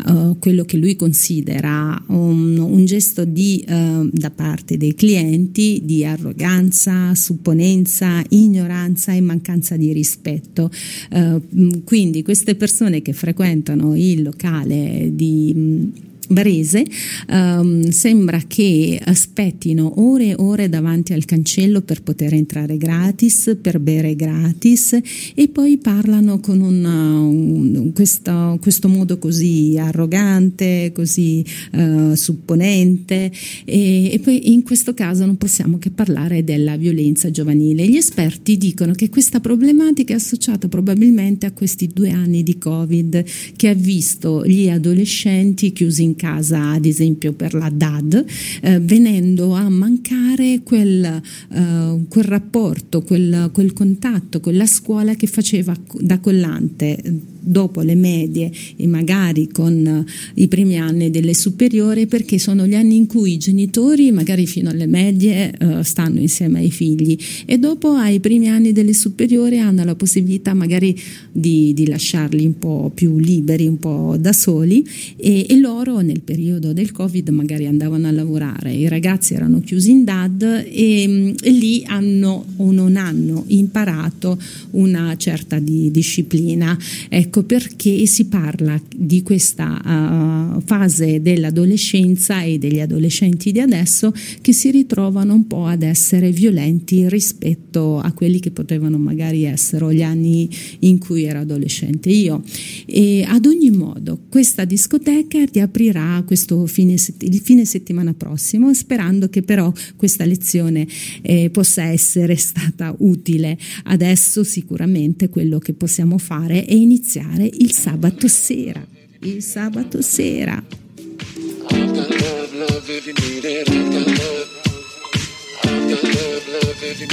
uh, 0.07 0.37
quello 0.39 0.63
che 0.63 0.77
lui 0.77 0.95
considera 0.95 2.01
un, 2.07 2.57
un 2.57 2.85
gesto 2.85 3.25
di, 3.25 3.65
uh, 3.67 4.07
da 4.09 4.29
parte 4.29 4.77
dei 4.77 4.95
clienti 4.95 5.81
di 5.83 6.05
arroganza, 6.05 7.13
supponenza, 7.13 8.23
ignoranza 8.29 9.11
e 9.11 9.19
mancanza 9.19 9.75
di 9.75 9.91
rispetto. 9.91 10.71
Uh, 11.11 11.81
quindi 11.83 12.23
queste 12.23 12.55
persone 12.55 13.01
che 13.01 13.11
frequentano 13.11 13.80
il 13.95 14.23
locale 14.23 15.09
di 15.13 16.09
Varese 16.31 16.85
um, 17.29 17.89
sembra 17.89 18.41
che 18.47 18.99
aspettino 19.03 20.01
ore 20.01 20.29
e 20.29 20.35
ore 20.37 20.69
davanti 20.69 21.11
al 21.13 21.25
cancello 21.25 21.81
per 21.81 22.01
poter 22.03 22.33
entrare 22.33 22.77
gratis, 22.77 23.57
per 23.61 23.79
bere 23.79 24.15
gratis 24.15 24.97
e 25.35 25.47
poi 25.49 25.77
parlano 25.77 26.39
con 26.39 26.61
una, 26.61 27.19
un, 27.19 27.91
questo, 27.93 28.57
questo, 28.61 28.87
modo 28.87 29.17
così 29.17 29.77
arrogante, 29.77 30.91
così 30.93 31.43
uh, 31.73 32.15
supponente 32.15 33.31
e, 33.65 34.13
e, 34.13 34.19
poi 34.19 34.53
in 34.53 34.63
questo 34.63 34.93
caso 34.93 35.25
non 35.25 35.37
possiamo 35.37 35.77
che 35.77 35.91
parlare 35.91 36.43
della 36.43 36.77
violenza 36.77 37.29
giovanile. 37.29 37.87
Gli 37.87 37.97
esperti 37.97 38.57
dicono 38.57 38.93
che 38.93 39.09
questa 39.09 39.39
problematica 39.39 40.13
è 40.13 40.15
associata 40.15 40.67
probabilmente 40.67 41.45
a 41.45 41.51
questi 41.51 41.89
due 41.93 42.11
anni 42.11 42.43
di 42.43 42.57
Covid 42.57 43.23
che 43.55 43.67
ha 43.67 43.73
visto 43.73 44.45
gli 44.45 44.69
adolescenti 44.69 45.73
chiusi 45.73 46.03
in 46.03 46.15
casa, 46.21 46.69
ad 46.73 46.85
esempio 46.85 47.33
per 47.33 47.55
la 47.55 47.71
DAD, 47.73 48.25
eh, 48.61 48.79
venendo 48.79 49.55
a 49.55 49.67
mancare 49.69 50.61
quel, 50.63 51.03
eh, 51.03 51.99
quel 52.07 52.23
rapporto, 52.23 53.01
quel, 53.01 53.49
quel 53.51 53.73
contatto, 53.73 54.39
quella 54.39 54.67
scuola 54.67 55.15
che 55.15 55.25
faceva 55.25 55.75
da 55.99 56.19
collante 56.19 57.01
dopo 57.41 57.81
le 57.81 57.95
medie 57.95 58.51
e 58.75 58.87
magari 58.87 59.49
con 59.49 59.85
eh, 59.85 60.41
i 60.41 60.47
primi 60.47 60.77
anni 60.77 61.09
delle 61.09 61.33
superiori 61.33 62.05
perché 62.05 62.37
sono 62.37 62.67
gli 62.67 62.75
anni 62.75 62.95
in 62.95 63.07
cui 63.07 63.33
i 63.33 63.37
genitori 63.37 64.11
magari 64.11 64.45
fino 64.45 64.69
alle 64.69 64.85
medie 64.85 65.53
uh, 65.59 65.81
stanno 65.81 66.19
insieme 66.19 66.59
ai 66.59 66.71
figli. 66.71 67.17
E 67.45 67.57
dopo 67.57 67.93
ai 67.93 68.19
primi 68.19 68.47
anni 68.47 68.71
delle 68.71 68.93
superiori 68.93 69.59
hanno 69.59 69.83
la 69.83 69.95
possibilità 69.95 70.53
magari 70.53 70.97
di, 71.31 71.73
di 71.73 71.87
lasciarli 71.87 72.45
un 72.45 72.57
po' 72.57 72.91
più 72.93 73.17
liberi, 73.17 73.67
un 73.67 73.79
po' 73.79 74.15
da 74.19 74.33
soli. 74.33 74.85
E, 75.17 75.45
e, 75.49 75.55
loro 75.57 75.99
nel 76.01 76.21
periodo 76.21 76.73
del 76.73 76.91
covid 76.91 77.29
magari 77.29 77.65
andavano 77.65 78.07
a 78.07 78.11
lavorare, 78.11 78.73
i 78.73 78.87
ragazzi 78.87 79.33
erano 79.33 79.61
chiusi 79.61 79.91
in 79.91 80.03
DAD 80.03 80.65
e, 80.67 81.33
e 81.41 81.51
lì 81.51 81.83
hanno 81.85 82.45
o 82.57 82.71
non 82.71 82.95
hanno 82.95 83.43
imparato 83.47 84.39
una 84.71 85.15
certa 85.17 85.59
di 85.59 85.91
disciplina. 85.91 86.77
Ecco, 87.09 87.30
Ecco 87.31 87.43
perché 87.43 88.05
si 88.07 88.25
parla 88.25 88.77
di 88.93 89.23
questa 89.23 89.79
uh, 89.81 90.59
fase 90.65 91.21
dell'adolescenza 91.21 92.41
e 92.41 92.57
degli 92.57 92.81
adolescenti 92.81 93.53
di 93.53 93.61
adesso 93.61 94.13
che 94.41 94.51
si 94.51 94.69
ritrovano 94.69 95.33
un 95.33 95.47
po' 95.47 95.65
ad 95.65 95.81
essere 95.81 96.31
violenti 96.31 97.07
rispetto 97.07 97.99
a 97.99 98.11
quelli 98.11 98.41
che 98.41 98.51
potevano 98.51 98.97
magari 98.97 99.45
essere 99.45 99.95
gli 99.95 100.01
anni 100.03 100.49
in 100.79 100.97
cui 100.97 101.23
ero 101.23 101.39
adolescente 101.39 102.09
io. 102.09 102.43
E 102.85 103.23
ad 103.25 103.45
ogni 103.45 103.71
modo, 103.71 104.19
questa 104.27 104.65
discoteca 104.65 105.41
riaprirà 105.45 106.21
questo 106.27 106.65
fine, 106.65 106.95
il 107.19 107.39
fine 107.39 107.63
settimana 107.63 108.13
prossimo, 108.13 108.73
sperando 108.73 109.29
che 109.29 109.41
però 109.41 109.71
questa 109.95 110.25
lezione 110.25 110.85
eh, 111.21 111.49
possa 111.49 111.83
essere 111.83 112.35
stata 112.51 112.93
utile. 112.99 113.57
Adesso 113.85 114.43
sicuramente 114.43 115.29
quello 115.29 115.59
che 115.59 115.71
possiamo 115.71 116.17
fare 116.17 116.65
è 116.65 116.73
iniziare 116.73 117.19
iniziare 117.21 117.49
il 117.53 117.71
sabato 117.71 118.27
sera. 118.27 118.85
Il 119.19 119.43
sabato 119.43 120.01
sera. 120.01 120.61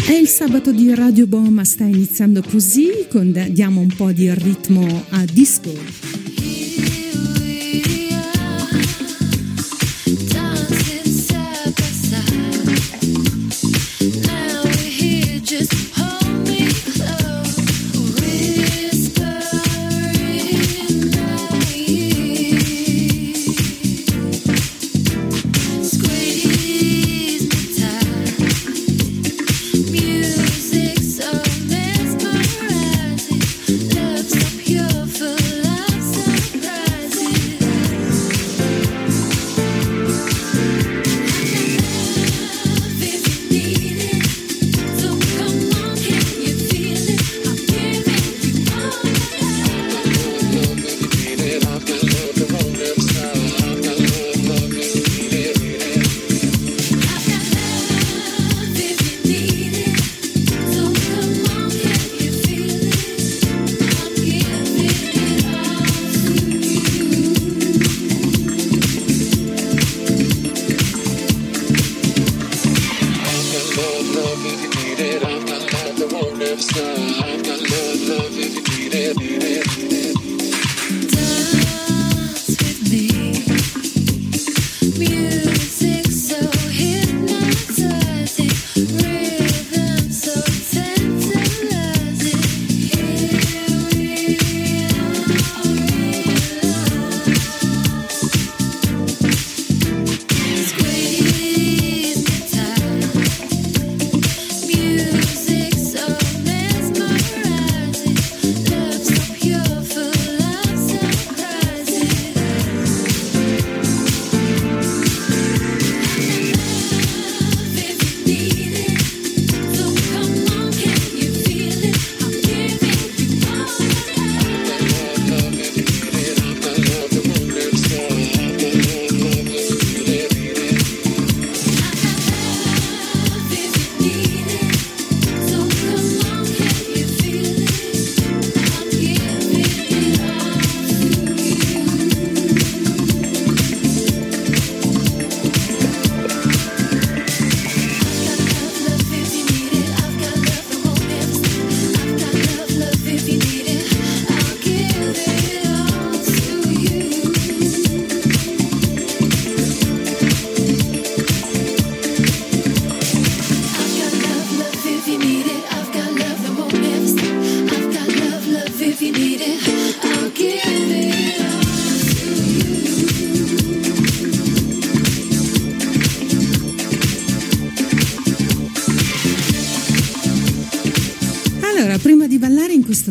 È 0.07 0.13
il 0.13 0.29
sabato 0.29 0.73
di 0.73 0.95
Radio 0.95 1.27
Boma, 1.27 1.65
sta 1.65 1.85
iniziando 1.85 2.43
così, 2.43 3.07
con, 3.11 3.33
diamo 3.51 3.81
un 3.81 3.95
po' 3.95 4.13
di 4.13 4.33
ritmo 4.33 5.05
a 5.11 5.25
disco. 5.31 6.18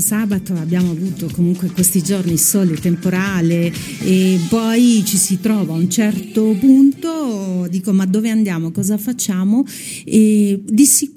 Sabato 0.08 0.54
abbiamo 0.54 0.92
avuto 0.92 1.30
comunque 1.34 1.70
questi 1.70 2.02
giorni 2.02 2.38
sole 2.38 2.76
temporale 2.76 3.74
e 4.00 4.40
poi 4.48 5.04
ci 5.06 5.18
si 5.18 5.42
trova 5.42 5.74
a 5.74 5.76
un 5.76 5.90
certo 5.90 6.56
punto, 6.58 7.68
dico 7.70 7.92
ma 7.92 8.06
dove 8.06 8.30
andiamo, 8.30 8.72
cosa 8.72 8.98
facciamo? 8.98 9.66
E 10.06 10.62
di 10.64 10.86
sicuro 10.86 11.17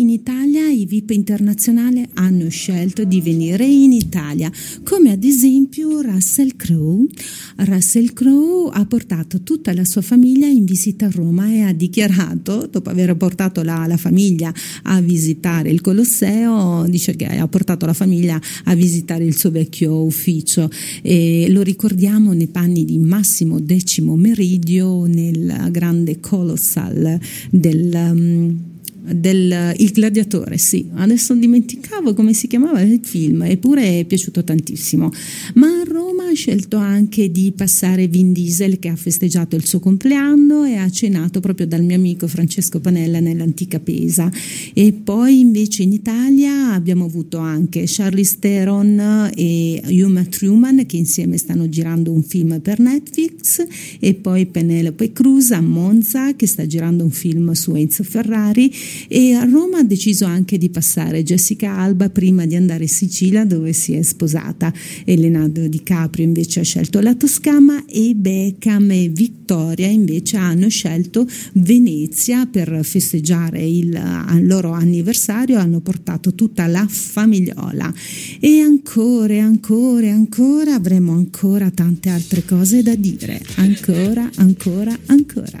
in 0.00 0.08
Italia 0.08 0.66
i 0.70 0.86
VIP 0.86 1.10
internazionali 1.10 2.06
hanno 2.14 2.48
scelto 2.48 3.04
di 3.04 3.20
venire 3.20 3.66
in 3.66 3.92
Italia, 3.92 4.50
come 4.82 5.12
ad 5.12 5.22
esempio 5.22 6.00
Russell 6.00 6.56
Crowe. 6.56 7.06
Russell 7.56 8.14
Crowe 8.14 8.70
ha 8.72 8.86
portato 8.86 9.42
tutta 9.42 9.74
la 9.74 9.84
sua 9.84 10.00
famiglia 10.00 10.46
in 10.46 10.64
visita 10.64 11.06
a 11.06 11.10
Roma 11.10 11.52
e 11.52 11.60
ha 11.60 11.72
dichiarato, 11.72 12.66
dopo 12.70 12.88
aver 12.88 13.14
portato 13.16 13.62
la, 13.62 13.84
la 13.86 13.98
famiglia 13.98 14.52
a 14.84 15.00
visitare 15.02 15.70
il 15.70 15.82
Colosseo, 15.82 16.86
dice 16.88 17.14
che 17.14 17.26
ha 17.26 17.48
portato 17.48 17.84
la 17.84 17.92
famiglia 17.92 18.40
a 18.64 18.74
visitare 18.74 19.24
il 19.24 19.36
suo 19.36 19.50
vecchio 19.50 20.02
ufficio 20.02 20.70
e 21.02 21.46
lo 21.50 21.60
ricordiamo 21.60 22.32
nei 22.32 22.48
panni 22.48 22.86
di 22.86 22.98
Massimo 22.98 23.58
X 23.58 23.98
Meridio 24.00 25.04
nel 25.04 25.68
grande 25.70 26.20
Colossal 26.20 27.18
del 27.50 27.92
um, 27.92 28.69
del 29.02 29.74
Il 29.78 29.90
Gladiatore, 29.92 30.58
sì, 30.58 30.88
adesso 30.94 31.34
dimenticavo 31.34 32.14
come 32.14 32.32
si 32.32 32.46
chiamava 32.46 32.80
il 32.80 33.00
film, 33.02 33.42
eppure 33.42 34.00
è 34.00 34.04
piaciuto 34.04 34.44
tantissimo. 34.44 35.10
Ma 35.54 35.66
a 35.66 35.84
Roma 35.86 36.28
ha 36.28 36.34
scelto 36.34 36.76
anche 36.76 37.30
di 37.30 37.52
passare 37.54 38.08
Vin 38.08 38.32
Diesel 38.32 38.78
che 38.78 38.88
ha 38.88 38.96
festeggiato 38.96 39.56
il 39.56 39.66
suo 39.66 39.80
compleanno 39.80 40.64
e 40.64 40.76
ha 40.76 40.90
cenato 40.90 41.40
proprio 41.40 41.66
dal 41.66 41.82
mio 41.82 41.96
amico 41.96 42.26
Francesco 42.26 42.80
Panella 42.80 43.20
nell'antica 43.20 43.80
Pesa. 43.80 44.30
E 44.74 44.92
poi 44.92 45.40
invece 45.40 45.82
in 45.82 45.92
Italia 45.92 46.72
abbiamo 46.72 47.04
avuto 47.04 47.38
anche 47.38 47.84
Charlize 47.86 48.36
Theron 48.38 49.30
e 49.34 49.80
Uma 50.02 50.24
Truman 50.24 50.86
che 50.86 50.96
insieme 50.96 51.36
stanno 51.36 51.68
girando 51.68 52.12
un 52.12 52.22
film 52.22 52.60
per 52.60 52.78
Netflix 52.78 53.64
e 53.98 54.14
poi 54.14 54.46
Penelope 54.46 55.12
Cruz 55.12 55.50
a 55.50 55.60
Monza 55.60 56.34
che 56.34 56.46
sta 56.46 56.66
girando 56.66 57.04
un 57.04 57.10
film 57.10 57.52
su 57.52 57.74
Enzo 57.74 58.02
Ferrari 58.02 58.72
e 59.08 59.32
a 59.34 59.44
Roma 59.44 59.78
ha 59.78 59.84
deciso 59.84 60.24
anche 60.24 60.58
di 60.58 60.70
passare. 60.70 61.22
Jessica 61.22 61.76
Alba 61.76 62.10
prima 62.10 62.46
di 62.46 62.56
andare 62.56 62.84
in 62.84 62.88
Sicilia 62.88 63.44
dove 63.44 63.72
si 63.72 63.94
è 63.94 64.02
sposata. 64.02 64.72
Leonardo 65.04 65.66
DiCaprio 65.66 66.24
invece 66.24 66.60
ha 66.60 66.64
scelto 66.64 67.00
la 67.00 67.14
Toscana. 67.14 67.84
E 67.86 68.14
Beckham 68.14 68.90
e 68.90 69.08
Vittoria 69.08 69.86
invece 69.88 70.36
hanno 70.36 70.68
scelto 70.68 71.26
Venezia 71.54 72.46
per 72.46 72.80
festeggiare 72.82 73.62
il 73.66 73.98
loro 74.42 74.72
anniversario, 74.72 75.58
hanno 75.58 75.80
portato 75.80 76.34
tutta 76.34 76.66
la 76.66 76.86
famigliola. 76.88 77.92
E 78.38 78.60
ancora 78.60 79.42
ancora 79.42 80.10
ancora 80.10 80.74
avremo 80.74 81.12
ancora 81.12 81.70
tante 81.70 82.08
altre 82.08 82.44
cose 82.44 82.82
da 82.82 82.94
dire, 82.94 83.40
ancora, 83.56 84.28
ancora, 84.36 84.96
ancora. 85.06 85.60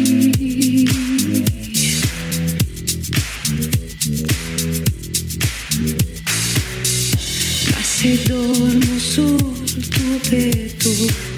sul 10.31 10.71
tuo 10.77 11.30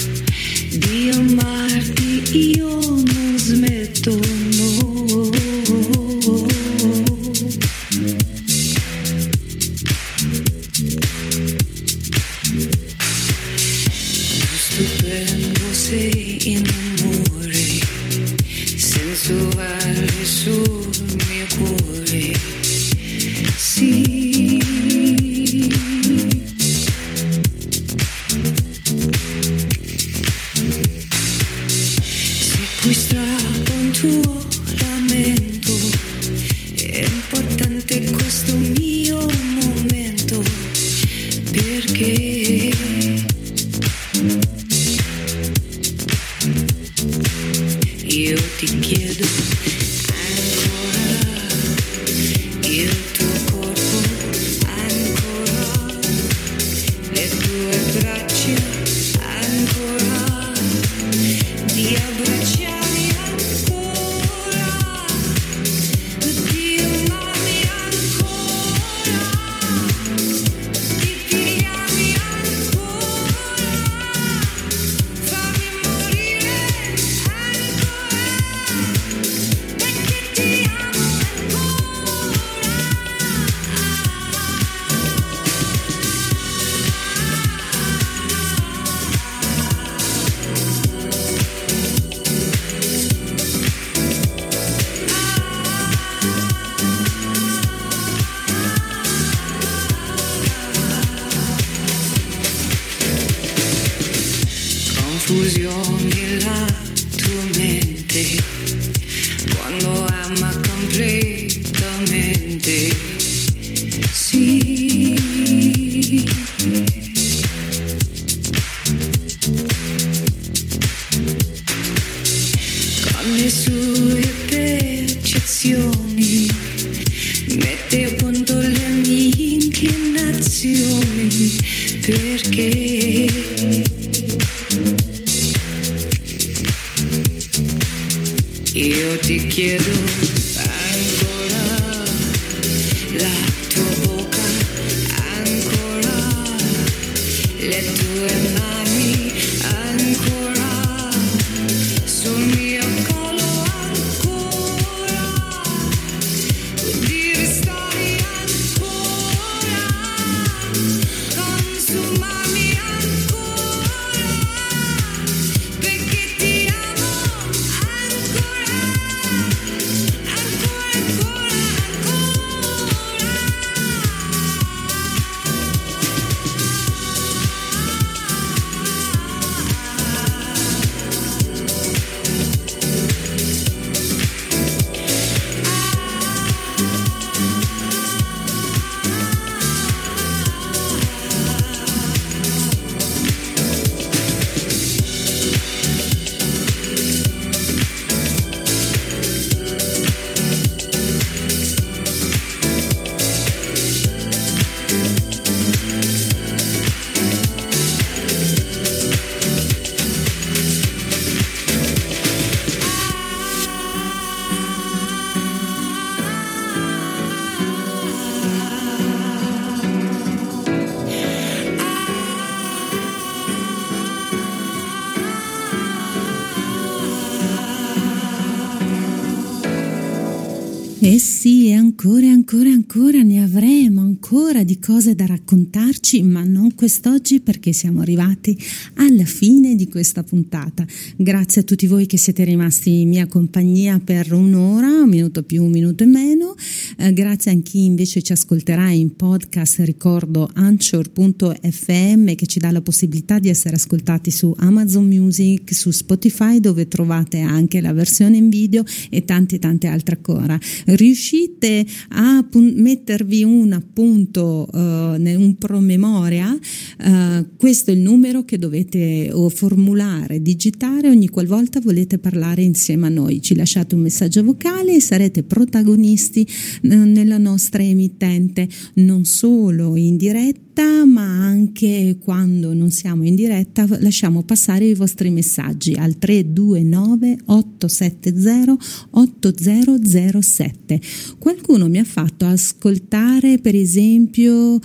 cose 234.83 235.15
da 235.15 235.25
raccontarci, 235.25 236.21
ma 236.23 236.43
non 236.43 236.75
quest'oggi 236.75 237.39
perché 237.39 237.71
siamo 237.71 238.01
arrivati 238.01 238.57
alla 238.95 239.23
fine 239.23 239.75
di 239.75 239.87
questa 239.87 240.23
puntata. 240.23 240.85
Grazie 241.15 241.61
a 241.61 241.63
tutti 241.63 241.87
voi 241.87 242.05
che 242.05 242.17
siete 242.17 242.43
rimasti 242.43 243.01
in 243.01 243.07
mia 243.07 243.27
compagnia 243.27 244.01
per 244.03 244.33
un'ora, 244.33 245.03
un 245.03 245.09
minuto 245.09 245.43
più, 245.43 245.63
un 245.63 245.71
minuto 245.71 246.03
e 246.03 246.07
meno. 246.07 246.55
Eh, 246.97 247.13
grazie 247.13 247.51
a 247.51 247.55
chi 247.61 247.85
invece 247.85 248.21
ci 248.21 248.33
ascolterà 248.33 248.89
in 248.89 249.15
podcast, 249.15 249.79
ricordo 249.79 250.49
anchor.fm 250.53 252.35
che 252.35 252.45
ci 252.45 252.59
dà 252.59 252.71
la 252.71 252.81
possibilità 252.81 253.39
di 253.39 253.47
essere 253.47 253.75
ascoltati 253.75 254.31
su 254.31 254.53
Amazon 254.57 255.07
Music, 255.07 255.73
su 255.73 255.91
Spotify 255.91 256.59
dove 256.59 256.89
trovate 256.89 257.39
anche 257.39 257.79
la 257.79 257.93
versione 257.93 258.35
in 258.35 258.49
video 258.49 258.83
e 259.09 259.23
tante 259.23 259.59
tante 259.59 259.87
altre 259.87 260.17
ancora 260.33 260.59
riuscite 260.85 261.85
a 262.09 262.45
pun- 262.49 262.73
mettervi 262.75 263.43
un 263.43 263.73
appunto, 263.73 264.67
uh, 264.73 264.79
un 264.79 265.55
promemoria, 265.57 266.51
uh, 266.51 267.47
questo 267.57 267.91
è 267.91 267.93
il 267.93 267.99
numero 267.99 268.43
che 268.43 268.57
dovete 268.57 269.29
o 269.31 269.49
formulare, 269.49 270.41
digitare 270.41 271.09
ogni 271.09 271.29
qualvolta 271.29 271.79
volete 271.79 272.17
parlare 272.17 272.63
insieme 272.63 273.07
a 273.07 273.09
noi. 273.09 273.41
Ci 273.41 273.55
lasciate 273.55 273.95
un 273.95 274.01
messaggio 274.01 274.43
vocale 274.43 274.95
e 274.95 274.99
sarete 274.99 275.43
protagonisti 275.43 276.47
uh, 276.83 276.87
nella 276.87 277.37
nostra 277.37 277.83
emittente, 277.83 278.67
non 278.95 279.25
solo 279.25 279.95
in 279.95 280.17
diretta 280.17 280.72
ma 280.81 281.21
anche 281.21 282.17
quando 282.19 282.73
non 282.73 282.89
siamo 282.89 283.23
in 283.23 283.35
diretta 283.35 283.85
lasciamo 283.99 284.41
passare 284.43 284.85
i 284.85 284.95
vostri 284.95 285.29
messaggi 285.29 285.93
al 285.93 286.17
329 286.17 287.37
870 287.45 288.75
8007 289.11 291.01
qualcuno 291.37 291.87
mi 291.87 291.99
ha 291.99 292.03
fatto 292.03 292.45
ascoltare 292.45 293.59
per 293.59 293.75
esempio 293.75 294.75
uh, 294.75 294.79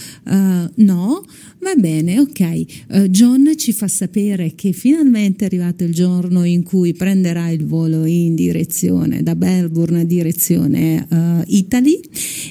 no 0.75 1.25
va 1.61 1.75
bene 1.75 2.21
ok 2.21 2.65
uh, 2.89 2.99
John 3.09 3.53
ci 3.57 3.73
fa 3.73 3.89
sapere 3.89 4.55
che 4.55 4.73
finalmente 4.73 5.45
è 5.45 5.47
arrivato 5.47 5.85
il 5.85 5.93
giorno 5.93 6.45
in 6.45 6.63
cui 6.63 6.93
prenderà 6.95 7.51
il 7.51 7.65
volo 7.65 8.05
in 8.05 8.35
direzione 8.35 9.23
da 9.23 9.35
Melbourne 9.35 10.07
direzione 10.07 11.07
uh, 11.09 11.43
Italy 11.47 12.01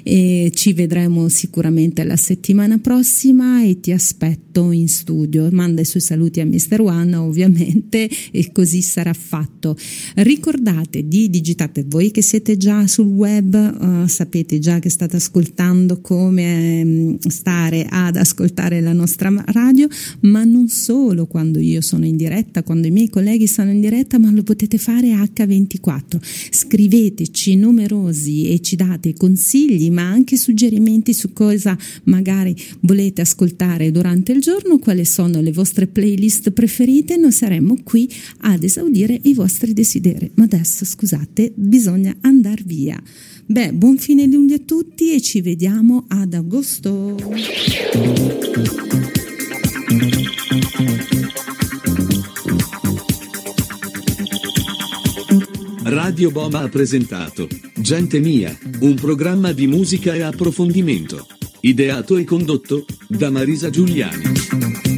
e 0.03 0.51
ci 0.53 0.74
vedremo 0.74 1.28
sicuramente 1.30 2.03
la 2.03 2.16
settimana 2.16 2.78
prossima 2.78 3.64
e 3.64 3.80
ti 3.80 3.91
aspetto 3.91 4.72
in 4.72 4.88
studio. 4.88 5.49
Manda 5.51 5.82
i 5.82 5.86
suoi 5.86 6.01
saluti 6.01 6.39
a 6.39 6.45
Mr. 6.45 6.82
One 6.82 7.16
ovviamente 7.16 8.10
e 8.32 8.51
così 8.51 8.82
sarà 8.82 9.14
fatto. 9.14 9.76
Ricordate 10.16 11.08
di 11.08 11.30
digitate 11.30 11.86
voi 11.86 12.12
che 12.12 12.22
siete 12.22 12.58
già 12.58 12.88
sul 12.88 13.08
web, 13.08 14.03
uh, 14.03 14.08
sapete 14.08 14.60
già 14.60 14.80
che 14.80 14.89
state 14.89 15.18
ascoltando 15.18 15.99
come 16.01 16.82
um, 16.82 17.18
stare 17.20 17.86
ad 17.89 18.16
ascoltare 18.16 18.80
la 18.82 18.93
nostra 18.98 19.34
radio, 19.48 19.88
ma 20.22 20.43
non 20.43 20.68
solo 20.68 21.26
quando 21.26 21.60
io 21.60 21.82
sono 21.82 22.06
in 22.06 22.18
diretta, 22.18 22.64
quando 22.64 22.88
i 22.88 22.91
miei 22.91 23.10
colleghi 23.10 23.48
sono 23.48 23.72
in 23.72 23.80
diretta, 23.80 24.18
ma 24.18 24.32
lo 24.32 24.43
potete 24.43 24.78
fare 24.78 25.12
H24. 25.14 26.20
Scriveteci 26.52 27.56
numerosi 27.56 28.50
e 28.50 28.60
ci 28.60 28.76
date 28.76 29.14
consigli, 29.14 29.89
ma 29.91 30.04
anche 30.04 30.36
suggerimenti 30.38 31.14
su 31.14 31.32
cosa 31.34 31.78
magari 32.04 32.56
volete 32.82 33.22
ascoltare 33.22 33.91
durante 33.91 34.32
il 34.32 34.41
giorno, 34.41 34.80
quali 34.80 35.06
sono 35.06 35.39
le 35.41 35.52
vostre 35.52 35.88
playlist 35.88 36.52
preferite, 36.52 37.18
noi 37.18 37.32
saremo 37.32 37.76
qui 37.84 38.10
ad 38.39 38.64
esaudire 38.64 39.20
i 39.24 39.34
vostri 39.34 39.74
desideri. 39.74 40.32
Ma 40.36 40.45
adesso, 40.45 40.86
scusate, 40.86 41.52
bisogna 41.56 42.16
andare 42.22 42.64
via. 42.66 43.02
Beh, 43.50 43.72
buon 43.72 43.98
fine 43.98 44.26
luglio 44.26 44.56
a 44.56 44.60
tutti 44.60 45.14
e 45.14 45.22
ci 45.22 45.39
vediamo 45.39 46.04
ad 46.10 46.34
agosto. 46.34 47.16
Radio 55.84 56.30
Boma 56.30 56.60
ha 56.60 56.68
presentato 56.68 57.48
Gente 57.74 58.20
Mia, 58.20 58.54
un 58.82 58.95
programma 58.95 59.54
di 59.54 59.66
musica 59.66 60.14
e 60.14 60.24
approfondimento. 60.24 61.26
Ideato 61.62 62.18
e 62.18 62.26
condotto 62.26 62.86
da 63.08 63.30
Marisa 63.30 63.70
Giuliani. 63.70 64.97